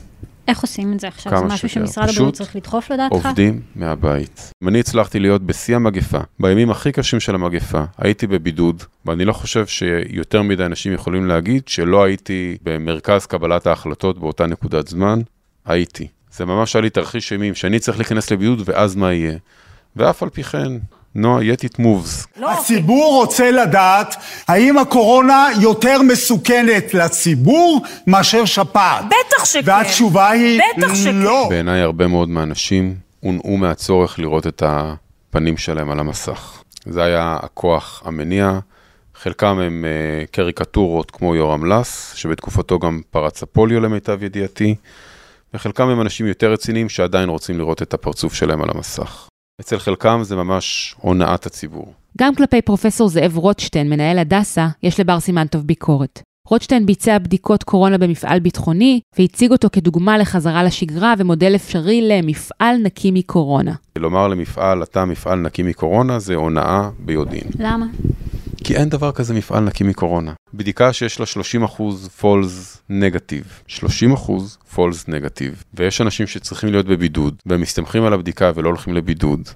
איך 0.48 0.61
עושים 0.61 0.92
את 0.92 1.00
זה 1.00 1.09
עכשיו? 1.09 1.38
זה 1.38 1.44
משהו 1.44 1.68
שיותר. 1.68 1.87
שמשרד 1.87 2.09
הבריאות 2.09 2.35
צריך 2.35 2.57
לדחוף 2.57 2.90
לדעתך? 2.90 3.12
עובדים 3.12 3.61
מהבית. 3.76 4.52
אני 4.68 4.80
הצלחתי 4.80 5.18
להיות 5.18 5.42
בשיא 5.42 5.76
המגפה, 5.76 6.18
בימים 6.40 6.70
הכי 6.70 6.92
קשים 6.92 7.20
של 7.20 7.35
המגפה, 7.35 7.85
הייתי 7.98 8.26
בבידוד, 8.26 8.83
ואני 9.07 9.24
לא 9.24 9.33
חושב 9.33 9.66
שיותר 9.66 10.42
מדי 10.42 10.64
אנשים 10.64 10.92
יכולים 10.92 11.26
להגיד 11.26 11.68
שלא 11.68 12.04
הייתי 12.04 12.57
במרכז 12.62 13.26
קבלת 13.26 13.66
ההחלטות 13.66 14.18
באותה 14.18 14.46
נקודת 14.46 14.88
זמן, 14.88 15.20
הייתי. 15.64 16.09
זה 16.33 16.44
ממש 16.44 16.76
היה 16.76 16.83
לי 16.83 16.90
תרחיש 16.90 17.33
אימים, 17.33 17.54
שאני 17.54 17.78
צריך 17.78 17.98
להיכנס 17.98 18.30
לבידוד 18.30 18.62
ואז 18.64 18.96
מה 18.96 19.12
יהיה. 19.12 19.38
ואף 19.96 20.22
על 20.22 20.28
פי 20.28 20.42
כן, 20.42 20.72
נועה, 21.14 21.42
yet 21.42 21.64
it 21.64 21.81
moves. 21.81 22.27
לא, 22.37 22.53
הציבור 22.53 23.14
רוצה 23.20 23.50
לדעת 23.50 24.16
האם 24.48 24.79
הקורונה 24.79 25.48
יותר 25.61 26.03
מסוכנת 26.03 26.94
לציבור 26.94 27.83
מאשר 28.07 28.44
שפעת. 28.44 29.05
בטח 29.07 29.44
שכן. 29.44 29.61
והתשובה 29.64 30.31
היא 30.31 30.61
בטח 30.77 30.94
שכן. 30.94 31.14
לא. 31.14 31.46
בעיניי 31.50 31.81
הרבה 31.81 32.07
מאוד 32.07 32.29
מהאנשים 32.29 32.94
הונעו 33.20 33.57
מהצורך 33.57 34.18
לראות 34.18 34.46
את 34.46 34.62
הפנים 34.66 35.57
שלהם 35.57 35.90
על 35.90 36.00
המסך. 36.00 36.62
זה 36.87 37.03
היה 37.03 37.37
הכוח 37.42 38.03
המניע. 38.05 38.59
חלקם 39.14 39.59
הם 39.59 39.85
uh, 39.85 40.31
קריקטורות 40.31 41.11
כמו 41.11 41.35
יורם 41.35 41.72
לס, 41.72 42.14
שבתקופתו 42.14 42.79
גם 42.79 43.00
פרץ 43.11 43.42
הפוליו 43.42 43.81
למיטב 43.81 44.22
ידיעתי, 44.22 44.74
וחלקם 45.55 45.88
הם 45.88 46.00
אנשים 46.00 46.27
יותר 46.27 46.53
רציניים 46.53 46.88
שעדיין 46.88 47.29
רוצים 47.29 47.59
לראות 47.59 47.83
את 47.83 47.94
הפרצוף 47.94 48.35
שלהם 48.35 48.62
על 48.62 48.68
המסך. 48.74 49.29
אצל 49.61 49.79
חלקם 49.79 50.21
זה 50.23 50.37
ממש 50.37 50.95
הונאת 51.01 51.47
הציבור. 51.47 51.93
גם 52.19 52.35
כלפי 52.35 52.62
פרופסור 52.62 53.09
זאב 53.09 53.37
רוטשטיין, 53.37 53.90
מנהל 53.90 54.19
הדסה, 54.19 54.69
יש 54.83 55.01
לבר 55.01 55.21
סימן 55.21 55.47
טוב 55.47 55.62
ביקורת. 55.62 56.23
רוטשטיין 56.49 56.87
ביצע 56.87 57.19
בדיקות 57.19 57.62
קורונה 57.62 57.99
במפעל 57.99 58.40
ביטחוני, 58.40 59.01
והציג 59.19 59.51
אותו 59.53 59.69
כדוגמה 59.73 60.19
לחזרה 60.19 60.62
לשגרה 60.62 61.14
ומודל 61.19 61.55
אפשרי 61.55 62.03
למפעל 62.03 62.77
נקי 62.77 63.11
מקורונה. 63.11 63.75
לומר 63.97 64.29
למפעל, 64.29 64.83
אתה 64.83 65.05
מפעל 65.05 65.38
נקי 65.38 65.62
מקורונה, 65.62 66.19
זה 66.19 66.35
הונאה 66.35 66.90
ביודעין. 66.99 67.51
למה? 67.59 67.87
כי 68.64 68.77
אין 68.77 68.88
דבר 68.88 69.12
כזה 69.12 69.35
מפעל 69.35 69.64
נקי 69.64 69.85
מקורונה. 69.85 70.33
בדיקה 70.55 70.92
שיש 70.92 71.20
לה 71.20 71.27
30% 71.66 71.79
false 72.20 72.90
negative, 72.90 73.70
30% 73.79 73.81
false 74.74 75.09
negative, 75.09 75.64
ויש 75.74 76.00
אנשים 76.00 76.27
שצריכים 76.27 76.70
להיות 76.70 76.87
בבידוד, 76.87 77.35
והם 77.46 77.61
מסתמכים 77.61 78.05
על 78.05 78.12
הבדיקה 78.12 78.53
ולא 78.55 78.68
הולכים 78.68 78.94
לבידוד, 78.94 79.48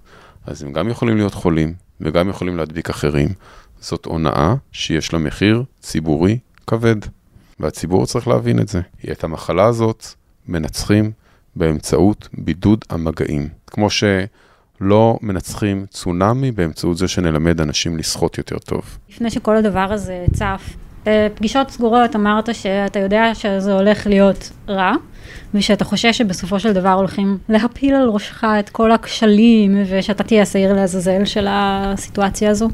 אז 0.46 0.62
הם 0.62 0.72
גם 0.72 0.88
יכולים 0.88 1.16
להיות 1.16 1.34
חולים, 1.34 1.74
וגם 2.00 2.28
יכולים 2.28 2.56
להדביק 2.56 2.90
אחרים. 2.90 3.28
זאת 3.80 4.04
הונאה 4.04 4.54
שיש 4.72 5.12
לה 5.12 5.18
מחיר 5.18 5.64
ציבורי 5.80 6.38
כבד, 6.66 6.96
והציבור 7.60 8.06
צריך 8.06 8.28
להבין 8.28 8.60
את 8.60 8.68
זה. 8.68 8.80
את 9.12 9.24
המחלה 9.24 9.64
הזאת 9.64 10.06
מנצחים 10.48 11.10
באמצעות 11.56 12.28
בידוד 12.32 12.84
המגעים. 12.90 13.48
כמו 13.66 13.90
ש... 13.90 14.04
לא 14.80 15.18
מנצחים 15.22 15.86
צונאמי 15.90 16.52
באמצעות 16.52 16.96
זה 16.96 17.08
שנלמד 17.08 17.60
אנשים 17.60 17.96
לשחות 17.96 18.38
יותר 18.38 18.58
טוב. 18.58 18.98
לפני 19.10 19.30
שכל 19.30 19.56
הדבר 19.56 19.88
הזה 19.92 20.24
צף, 20.32 20.76
בפגישות 21.06 21.70
סגורות 21.70 22.16
אמרת 22.16 22.54
שאתה 22.54 22.98
יודע 22.98 23.34
שזה 23.34 23.72
הולך 23.74 24.06
להיות 24.06 24.50
רע, 24.68 24.92
ושאתה 25.54 25.84
חושש 25.84 26.18
שבסופו 26.18 26.60
של 26.60 26.72
דבר 26.72 26.92
הולכים 26.92 27.38
להפיל 27.48 27.94
על 27.94 28.08
ראשך 28.08 28.44
את 28.44 28.68
כל 28.68 28.92
הכשלים, 28.92 29.82
ושאתה 29.90 30.24
תהיה 30.24 30.42
השעיר 30.42 30.72
לעזאזל 30.72 31.24
של 31.24 31.46
הסיטואציה 31.50 32.50
הזו. 32.50 32.68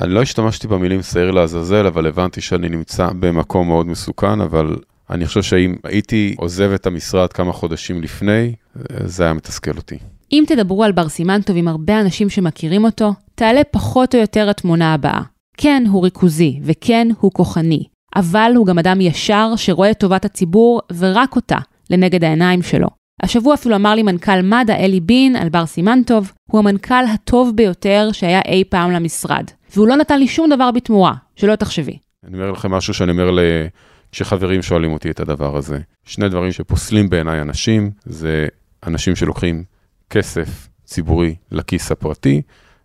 אני 0.00 0.10
לא 0.10 0.22
השתמשתי 0.22 0.68
במילים 0.68 1.02
שעיר 1.02 1.30
לעזאזל, 1.30 1.86
אבל 1.86 2.06
הבנתי 2.06 2.40
שאני 2.40 2.68
נמצא 2.68 3.08
במקום 3.20 3.68
מאוד 3.68 3.86
מסוכן, 3.86 4.40
אבל 4.40 4.76
אני 5.10 5.26
חושב 5.26 5.42
שאם 5.42 5.74
הייתי 5.84 6.34
עוזב 6.38 6.72
את 6.74 6.86
המשרד 6.86 7.32
כמה 7.32 7.52
חודשים 7.52 8.02
לפני, 8.02 8.54
זה 9.04 9.24
היה 9.24 9.32
מתסכל 9.32 9.76
אותי. 9.76 9.98
אם 10.32 10.44
תדברו 10.46 10.84
על 10.84 10.92
בר 10.92 11.08
סימן 11.08 11.42
טוב 11.42 11.56
עם 11.56 11.68
הרבה 11.68 12.00
אנשים 12.00 12.30
שמכירים 12.30 12.84
אותו, 12.84 13.12
תעלה 13.34 13.64
פחות 13.70 14.14
או 14.14 14.20
יותר 14.20 14.50
התמונה 14.50 14.94
הבאה. 14.94 15.20
כן, 15.56 15.84
הוא 15.88 16.04
ריכוזי, 16.04 16.60
וכן, 16.62 17.08
הוא 17.20 17.32
כוחני, 17.32 17.84
אבל 18.16 18.52
הוא 18.56 18.66
גם 18.66 18.78
אדם 18.78 19.00
ישר 19.00 19.52
שרואה 19.56 19.90
את 19.90 19.98
טובת 19.98 20.24
הציבור 20.24 20.80
ורק 20.98 21.36
אותה 21.36 21.58
לנגד 21.90 22.24
העיניים 22.24 22.62
שלו. 22.62 22.88
השבוע 23.22 23.54
אפילו 23.54 23.76
אמר 23.76 23.94
לי 23.94 24.02
מנכ"ל 24.02 24.42
מד"א 24.42 24.72
אלי 24.72 25.00
בין 25.00 25.36
על 25.36 25.48
בר 25.48 25.66
סימן 25.66 26.02
טוב, 26.06 26.32
הוא 26.50 26.58
המנכ"ל 26.58 27.04
הטוב 27.14 27.56
ביותר 27.56 28.08
שהיה 28.12 28.40
אי 28.48 28.64
פעם 28.68 28.90
למשרד, 28.90 29.44
והוא 29.74 29.88
לא 29.88 29.96
נתן 29.96 30.18
לי 30.18 30.28
שום 30.28 30.50
דבר 30.50 30.70
בתמורה, 30.70 31.14
שלא 31.36 31.56
תחשבי. 31.56 31.98
אני 32.26 32.34
אומר 32.34 32.50
לכם 32.50 32.70
משהו 32.70 32.94
שאני 32.94 33.10
אומר 33.10 33.30
ל... 33.30 33.40
כשחברים 34.12 34.62
שואלים 34.62 34.92
אותי 34.92 35.10
את 35.10 35.20
הדבר 35.20 35.56
הזה. 35.56 35.78
שני 36.04 36.28
דברים 36.28 36.52
שפוסלים 36.52 37.10
בעיניי 37.10 37.40
אנשים, 37.40 37.90
זה 38.04 38.46
אנשים 38.86 39.16
שלוקחים 39.16 39.64
כסף 40.12 40.68
ציבורי 40.84 41.34
לכיס 41.52 41.92
הפרטי, 41.92 42.42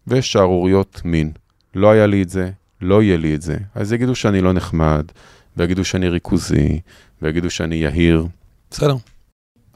ושערוריות 0.07 1.01
מין. 1.05 1.31
לא 1.75 1.91
היה 1.91 2.05
לי 2.05 2.21
את 2.21 2.29
זה, 2.29 2.49
לא 2.81 3.03
יהיה 3.03 3.17
לי 3.17 3.35
את 3.35 3.41
זה. 3.41 3.57
אז 3.75 3.93
יגידו 3.93 4.15
שאני 4.15 4.41
לא 4.41 4.53
נחמד, 4.53 5.05
ויגידו 5.57 5.85
שאני 5.85 6.09
ריכוזי, 6.09 6.79
ויגידו 7.21 7.49
שאני 7.49 7.75
יהיר. 7.75 8.27
בסדר. 8.71 8.95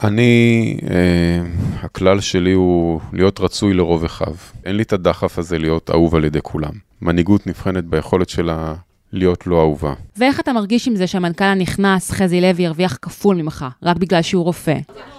אני, 0.02 0.76
אה, 0.90 1.42
הכלל 1.82 2.20
שלי 2.20 2.52
הוא 2.52 3.00
להיות 3.12 3.40
רצוי 3.40 3.74
לרוב 3.74 4.04
אחיו. 4.04 4.34
אין 4.64 4.76
לי 4.76 4.82
את 4.82 4.92
הדחף 4.92 5.38
הזה 5.38 5.58
להיות 5.58 5.90
אהוב 5.90 6.14
על 6.14 6.24
ידי 6.24 6.40
כולם. 6.42 6.72
מנהיגות 7.02 7.46
נבחנת 7.46 7.84
ביכולת 7.84 8.28
שלה 8.28 8.74
להיות 9.12 9.46
לא 9.46 9.60
אהובה. 9.60 9.94
ואיך 10.16 10.40
אתה 10.40 10.52
מרגיש 10.52 10.88
עם 10.88 10.96
זה 10.96 11.06
שהמנכ"ל 11.06 11.44
הנכנס, 11.44 12.10
חזי 12.10 12.40
לוי, 12.40 12.62
ירוויח 12.62 12.98
כפול 13.02 13.36
ממך, 13.36 13.66
רק 13.82 13.96
בגלל 13.96 14.22
שהוא 14.22 14.44
רופא? 14.44 14.76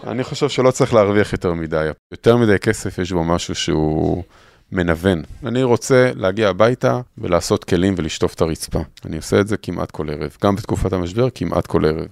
אני 0.08 0.23
חושב 0.23 0.49
שלא 0.49 0.71
צריך 0.71 0.93
להרוויח 0.93 1.34
יותר 1.34 1.53
מדי. 1.53 1.86
יותר 2.12 2.38
מדי 2.38 2.60
כסף, 2.60 2.97
יש 2.97 3.12
בו 3.12 3.23
משהו 3.23 3.56
שהוא 3.56 4.23
מנוון. 4.71 5.21
אני 5.45 5.63
רוצה 5.63 6.12
להגיע 6.15 6.49
הביתה 6.49 7.01
ולעשות 7.17 7.63
כלים 7.63 7.93
ולשטוף 7.97 8.34
את 8.34 8.41
הרצפה. 8.41 8.79
אני 9.06 9.17
עושה 9.17 9.39
את 9.39 9.47
זה 9.47 9.58
כמעט 9.58 9.91
כל 9.91 10.10
ערב. 10.10 10.38
גם 10.43 10.56
בתקופת 10.56 10.93
המשבר, 10.93 11.27
כמעט 11.36 11.67
כל 11.67 11.86
ערב. 11.86 12.08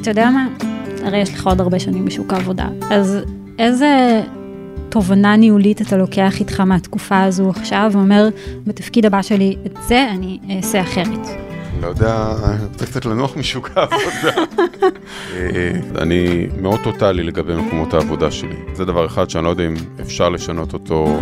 אתה 0.00 0.10
יודע 0.10 0.30
מה? 0.30 0.48
הרי 1.04 1.18
יש 1.18 1.34
לך 1.34 1.46
עוד 1.46 1.60
הרבה 1.60 1.78
שנים 1.78 2.04
בשוק 2.04 2.32
העבודה, 2.32 2.68
אז 2.90 3.18
איזה 3.58 4.22
תובנה 4.90 5.36
ניהולית 5.36 5.82
אתה 5.82 5.96
לוקח 5.96 6.40
איתך 6.40 6.60
מהתקופה 6.60 7.22
הזו 7.22 7.50
עכשיו, 7.50 7.90
ואומר, 7.92 8.28
בתפקיד 8.66 9.06
הבא 9.06 9.22
שלי, 9.22 9.56
את 9.66 9.78
זה 9.88 10.06
אני 10.10 10.38
אעשה 10.56 10.80
אחרת. 10.80 11.26
לא 11.80 11.86
יודע, 11.86 12.34
אני 12.44 12.64
רוצה 12.64 12.86
קצת 12.86 13.04
לנוח 13.04 13.36
משוק 13.36 13.70
העבודה. 13.76 14.42
אה, 15.36 15.70
אני 15.98 16.46
מאוד 16.60 16.80
טוטאלי 16.84 17.22
לגבי 17.22 17.54
מקומות 17.54 17.94
העבודה 17.94 18.30
שלי. 18.30 18.56
זה 18.74 18.84
דבר 18.84 19.06
אחד 19.06 19.30
שאני 19.30 19.44
לא 19.44 19.50
יודע 19.50 19.66
אם 19.66 19.74
אפשר 20.00 20.28
לשנות 20.28 20.72
אותו, 20.72 21.20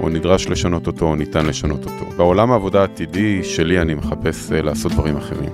או 0.00 0.08
נדרש 0.08 0.46
לשנות 0.46 0.86
אותו, 0.86 1.04
או 1.04 1.14
ניתן 1.14 1.46
לשנות 1.46 1.84
אותו. 1.84 2.04
בעולם 2.16 2.52
העבודה 2.52 2.80
העתידי 2.80 3.44
שלי 3.44 3.80
אני 3.80 3.94
מחפש 3.94 4.52
אה, 4.52 4.62
לעשות 4.62 4.92
דברים 4.92 5.16
אחרים. 5.16 5.50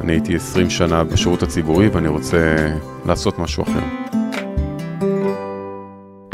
אני 0.00 0.12
הייתי 0.12 0.36
20 0.36 0.70
שנה 0.70 1.04
בשירות 1.04 1.42
הציבורי 1.42 1.88
ואני 1.88 2.08
רוצה 2.08 2.56
לעשות 3.06 3.38
משהו 3.38 3.62
אחר. 3.62 4.21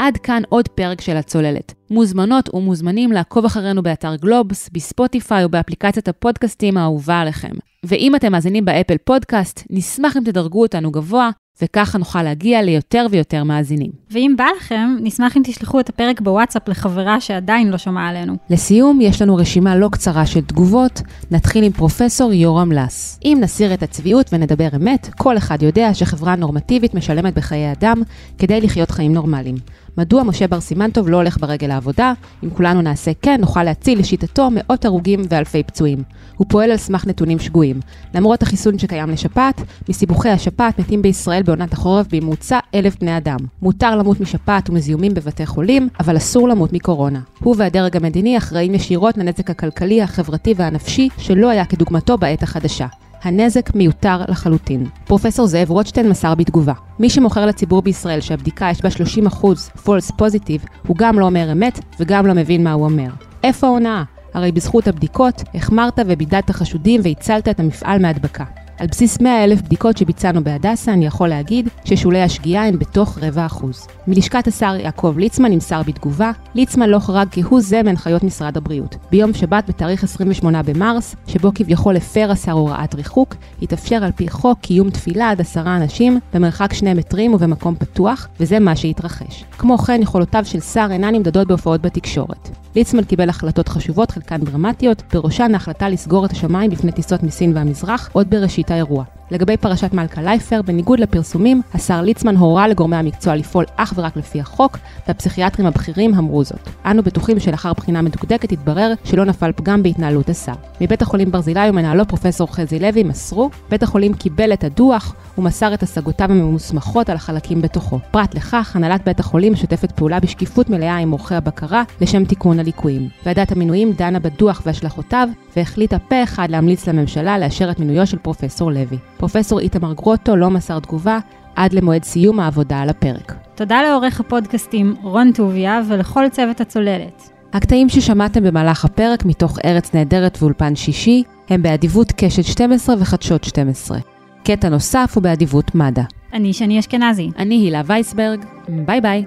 עד 0.09 0.17
כאן 0.17 0.43
עוד 0.49 0.67
פרק 0.67 1.01
של 1.01 1.17
הצוללת. 1.17 1.73
מוזמנות 1.91 2.53
ומוזמנים 2.53 3.11
לעקוב 3.11 3.45
אחרינו 3.45 3.83
באתר 3.83 4.15
גלובס, 4.15 4.69
בספוטיפיי 4.73 5.43
או 5.43 5.49
באפליקציית 5.49 6.07
הפודקאסטים 6.07 6.77
האהובה 6.77 7.19
עליכם. 7.19 7.51
ואם 7.83 8.15
אתם 8.15 8.31
מאזינים 8.31 8.65
באפל 8.65 8.97
פודקאסט, 8.97 9.63
נשמח 9.69 10.17
אם 10.17 10.23
תדרגו 10.23 10.61
אותנו 10.61 10.91
גבוה, 10.91 11.29
וככה 11.61 11.97
נוכל 11.97 12.23
להגיע 12.23 12.61
ליותר 12.61 13.05
ויותר 13.11 13.43
מאזינים. 13.43 13.91
ואם 14.11 14.33
בא 14.37 14.45
לכם, 14.57 14.97
נשמח 15.01 15.37
אם 15.37 15.41
תשלחו 15.45 15.79
את 15.79 15.89
הפרק 15.89 16.21
בוואטסאפ 16.21 16.69
לחברה 16.69 17.21
שעדיין 17.21 17.69
לא 17.69 17.77
שומעה 17.77 18.09
עלינו. 18.09 18.35
לסיום, 18.49 19.01
יש 19.01 19.21
לנו 19.21 19.35
רשימה 19.35 19.75
לא 19.75 19.89
קצרה 19.91 20.25
של 20.25 20.41
תגובות. 20.41 21.01
נתחיל 21.31 21.63
עם 21.63 21.71
פרופסור 21.71 22.33
יורם 22.33 22.71
לס. 22.71 23.19
אם 23.25 23.37
נסיר 23.41 23.73
את 23.73 23.83
הצביעות 23.83 24.29
ונדבר 24.33 24.67
אמת, 24.75 25.09
כל 25.17 25.37
אחד 25.37 25.63
יודע 25.63 25.93
שחברה 25.93 26.35
נורמטיבית 26.35 26.93
משלמת 26.93 27.33
בחיי 27.33 27.71
אדם 27.71 28.01
כדי 28.37 28.61
לחיות 28.61 28.91
חיים 28.91 29.13
נורמליים. 29.13 29.55
מדוע 29.97 30.23
משה 30.23 30.47
בר 30.47 30.59
סימנטוב 30.59 31.09
לא 31.09 31.17
הולך 31.17 31.37
ברגל 31.37 31.67
לעבודה? 31.67 32.13
אם 32.43 32.49
כולנו 32.49 32.81
נעשה 32.81 33.11
כן, 33.21 33.37
נוכל 33.41 33.63
להציל 33.63 33.99
לשיטתו 33.99 34.49
מאות 34.51 34.85
הרוגים 34.85 35.21
ואלפי 35.29 35.63
פצועים. 35.63 36.03
הוא 36.37 36.47
פועל 36.49 36.71
על 36.71 36.77
סמך 36.77 37.07
נתונים 37.07 37.39
שגויים. 37.39 37.79
למרות 38.13 38.41
החיסון 38.41 38.79
שקיים 38.79 39.09
לשפעת, 39.09 39.61
מסיבוכי 39.89 40.29
השפעת 40.29 40.79
מתים 40.79 41.01
בישראל 41.01 41.43
בעונת 41.43 41.73
החורף 41.73 42.07
בממוצע 42.11 42.59
אלף 42.75 42.99
בני 42.99 43.17
אדם. 43.17 43.39
מותר 43.61 43.95
למות 43.95 44.19
משפעת 44.19 44.69
ומזיהומים 44.69 45.13
בבתי 45.13 45.45
חולים, 45.45 45.89
אבל 45.99 46.17
אסור 46.17 46.49
למות 46.49 46.73
מקורונה. 46.73 47.19
הוא 47.39 47.55
והדרג 47.57 47.97
המדיני 47.97 48.37
אחראים 48.37 48.75
ישירות 48.75 49.17
לנזק 49.17 49.49
הכלכלי, 49.49 50.01
החברתי 50.01 50.53
והנפשי 50.57 51.09
שלא 51.17 51.49
היה 51.49 51.65
כדוגמתו 51.65 52.17
בעת 52.17 52.43
החדשה. 52.43 52.87
הנזק 53.23 53.75
מיותר 53.75 54.21
לחלוטין. 54.27 54.85
פרופסור 55.05 55.47
זאב 55.47 55.69
רוטשטיין 55.69 56.09
מסר 56.09 56.35
בתגובה, 56.35 56.73
מי 56.99 57.09
שמוכר 57.09 57.45
לציבור 57.45 57.81
בישראל 57.81 58.21
שהבדיקה 58.21 58.69
יש 58.71 58.81
בה 58.81 58.89
30% 59.29 59.43
false 59.85 60.11
positive, 60.21 60.67
הוא 60.87 60.97
גם 60.97 61.19
לא 61.19 61.25
אומר 61.25 61.51
אמת 61.51 61.79
וגם 61.99 62.25
לא 62.25 62.33
מבין 62.33 62.63
מה 62.63 62.71
הוא 62.71 62.85
אומר. 62.85 63.09
איפה 63.43 63.67
ההונאה? 63.67 64.03
הרי 64.33 64.51
בזכות 64.51 64.87
הבדיקות, 64.87 65.43
החמרת 65.55 65.99
ובידדת 66.07 66.51
חשודים 66.51 67.01
והצלת 67.03 67.47
את 67.49 67.59
המפעל 67.59 68.01
מהדבקה. 68.01 68.43
על 68.79 68.87
בסיס 68.87 69.21
100 69.21 69.43
אלף 69.43 69.61
בדיקות 69.61 69.97
שביצענו 69.97 70.43
בהדסה, 70.43 70.93
אני 70.93 71.05
יכול 71.05 71.27
להגיד 71.27 71.69
ששולי 71.85 72.21
השגיאה 72.21 72.65
הן 72.65 72.79
בתוך 72.79 73.17
רבע 73.21 73.45
אחוז. 73.45 73.87
מלשכת 74.07 74.47
השר 74.47 74.75
יעקב 74.79 75.13
ליצמן 75.17 75.51
נמסר 75.51 75.81
בתגובה, 75.83 76.31
ליצמן 76.55 76.89
לא 76.89 76.99
חרג 76.99 77.27
כהוא 77.31 77.61
זה 77.61 77.83
מהנחיות 77.83 78.23
משרד 78.23 78.57
הבריאות. 78.57 78.95
ביום 79.11 79.33
שבת 79.33 79.63
בתאריך 79.67 80.03
28 80.03 80.63
במרס, 80.63 81.15
שבו 81.27 81.51
כביכול 81.55 81.97
הפר 81.97 82.31
השר 82.31 82.51
הוראת 82.51 82.95
ריחוק, 82.95 83.35
התאפשר 83.61 84.03
על 84.03 84.11
פי 84.11 84.29
חוק 84.29 84.59
קיום 84.59 84.89
תפילה 84.89 85.29
עד 85.29 85.41
עשרה 85.41 85.77
אנשים 85.77 86.19
במרחק 86.33 86.73
שני 86.73 86.93
מטרים 86.93 87.33
ובמקום 87.33 87.75
פתוח, 87.75 88.27
וזה 88.39 88.59
מה 88.59 88.75
שהתרחש. 88.75 89.43
כמו 89.57 89.77
כן, 89.77 90.01
יכולותיו 90.01 90.45
של 90.45 90.59
שר 90.59 90.87
אינן 90.91 91.15
נמדדות 91.15 91.47
בהופעות 91.47 91.81
בתקשורת. 91.81 92.49
ליצמן 92.79 93.03
קיבל 93.03 93.29
החלטות 93.29 93.67
חשובות, 93.67 94.11
חלקן 94.11 94.37
דרמטיות, 94.37 95.03
בראשן 95.13 95.53
ההחלטה 95.53 95.89
לסגור 95.89 96.25
את 96.25 96.31
השמיים 96.31 96.71
בפני 96.71 96.91
טיסות 96.91 97.23
מסין 97.23 97.51
והמזרח, 97.55 98.09
עוד 98.13 98.29
בראשית 98.29 98.71
האירוע. 98.71 99.03
לגבי 99.31 99.57
פרשת 99.57 99.93
מלכה 99.93 100.21
לייפר, 100.21 100.61
בניגוד 100.61 100.99
לפרסומים, 100.99 101.61
השר 101.73 102.01
ליצמן 102.01 102.37
הורה 102.37 102.67
לגורמי 102.67 102.95
המקצוע 102.95 103.35
לפעול 103.35 103.65
אך 103.75 103.93
ורק 103.95 104.17
לפי 104.17 104.39
החוק, 104.39 104.77
והפסיכיאטרים 105.07 105.67
הבכירים 105.67 106.13
אמרו 106.13 106.43
זאת. 106.43 106.69
אנו 106.85 107.03
בטוחים 107.03 107.39
שלאחר 107.39 107.73
בחינה 107.73 108.01
מדוקדקת 108.01 108.51
יתברר 108.51 108.93
שלא 109.03 109.25
נפל 109.25 109.51
פגם 109.51 109.83
בהתנהלות 109.83 110.29
השר. 110.29 110.53
מבית 110.81 111.01
החולים 111.01 111.31
ברזילי 111.31 111.69
ומנהלו 111.69 112.07
פרופסור 112.07 112.55
חזי 112.55 112.79
לוי 112.79 113.03
מסרו, 113.03 113.49
בית 113.69 113.83
החולים 113.83 114.13
קיבל 114.13 114.53
את 114.53 114.63
הדוח 114.63 115.15
ומסר 115.37 115.73
את 115.73 115.83
השגותיו 115.83 116.31
הממוסמכות 116.31 117.09
על 117.09 117.15
החלקים 117.15 117.61
בתוכו. 117.61 117.99
פרט 118.11 118.35
לכך, 118.35 118.75
הנהלת 118.75 119.05
בית 119.05 119.19
החולים 119.19 119.53
משתפת 119.53 119.91
פעולה 119.91 120.19
בשקיפות 120.19 120.69
מלאה 120.69 120.97
עם 120.97 121.11
עורכי 121.11 121.35
הבקרה 121.35 121.83
לשם 122.01 122.25
תיקון 122.25 122.59
הליקויים. 122.69 123.09
ועדת 123.25 123.51
המינויים 123.51 123.91
דנה 123.91 124.19
בדוח 124.19 124.61
והשלכותיו, 124.65 125.29
והחליטה 125.55 125.99
פה 125.99 126.23
אחד 126.23 126.47
להמליץ 126.49 126.87
לממשלה 126.87 127.37
לאשר 127.37 127.71
את 127.71 127.79
מינויו 127.79 128.07
של 128.07 128.17
פרופסור 128.17 128.71
לוי. 128.71 128.97
פרופסור 129.17 129.59
איתמר 129.59 129.93
גרוטו 129.93 130.35
לא 130.35 130.49
מסר 130.49 130.79
תגובה 130.79 131.19
עד 131.55 131.73
למועד 131.73 132.03
סיום 132.03 132.39
העבודה 132.39 132.79
על 132.79 132.89
הפרק. 132.89 133.35
תודה 133.55 133.81
לעורך 133.81 134.19
הפודקאסטים 134.19 134.95
רון 135.03 135.31
טוביה 135.31 135.81
ולכל 135.87 136.29
צוות 136.31 136.61
הצוללת. 136.61 137.29
הקטעים 137.53 137.89
ששמעתם 137.89 138.43
במהלך 138.43 138.85
הפרק 138.85 139.25
מתוך 139.25 139.59
ארץ 139.65 139.93
נהדרת 139.93 140.37
ואולפן 140.41 140.75
שישי 140.75 141.23
הם 141.49 141.61
באדיבות 141.61 142.11
קשת 142.11 142.43
12 142.43 142.95
וחדשות 142.99 143.43
12. 143.43 143.97
קטע 144.43 144.69
נוסף 144.69 145.11
הוא 145.15 145.23
באדיבות 145.23 145.75
מד"א. 145.75 146.01
אני 146.33 146.53
שני 146.53 146.79
אשכנזי. 146.79 147.31
אני 147.37 147.55
הילה 147.55 147.81
וייסברג, 147.85 148.45
ביי 148.85 149.01
ביי. 149.01 149.25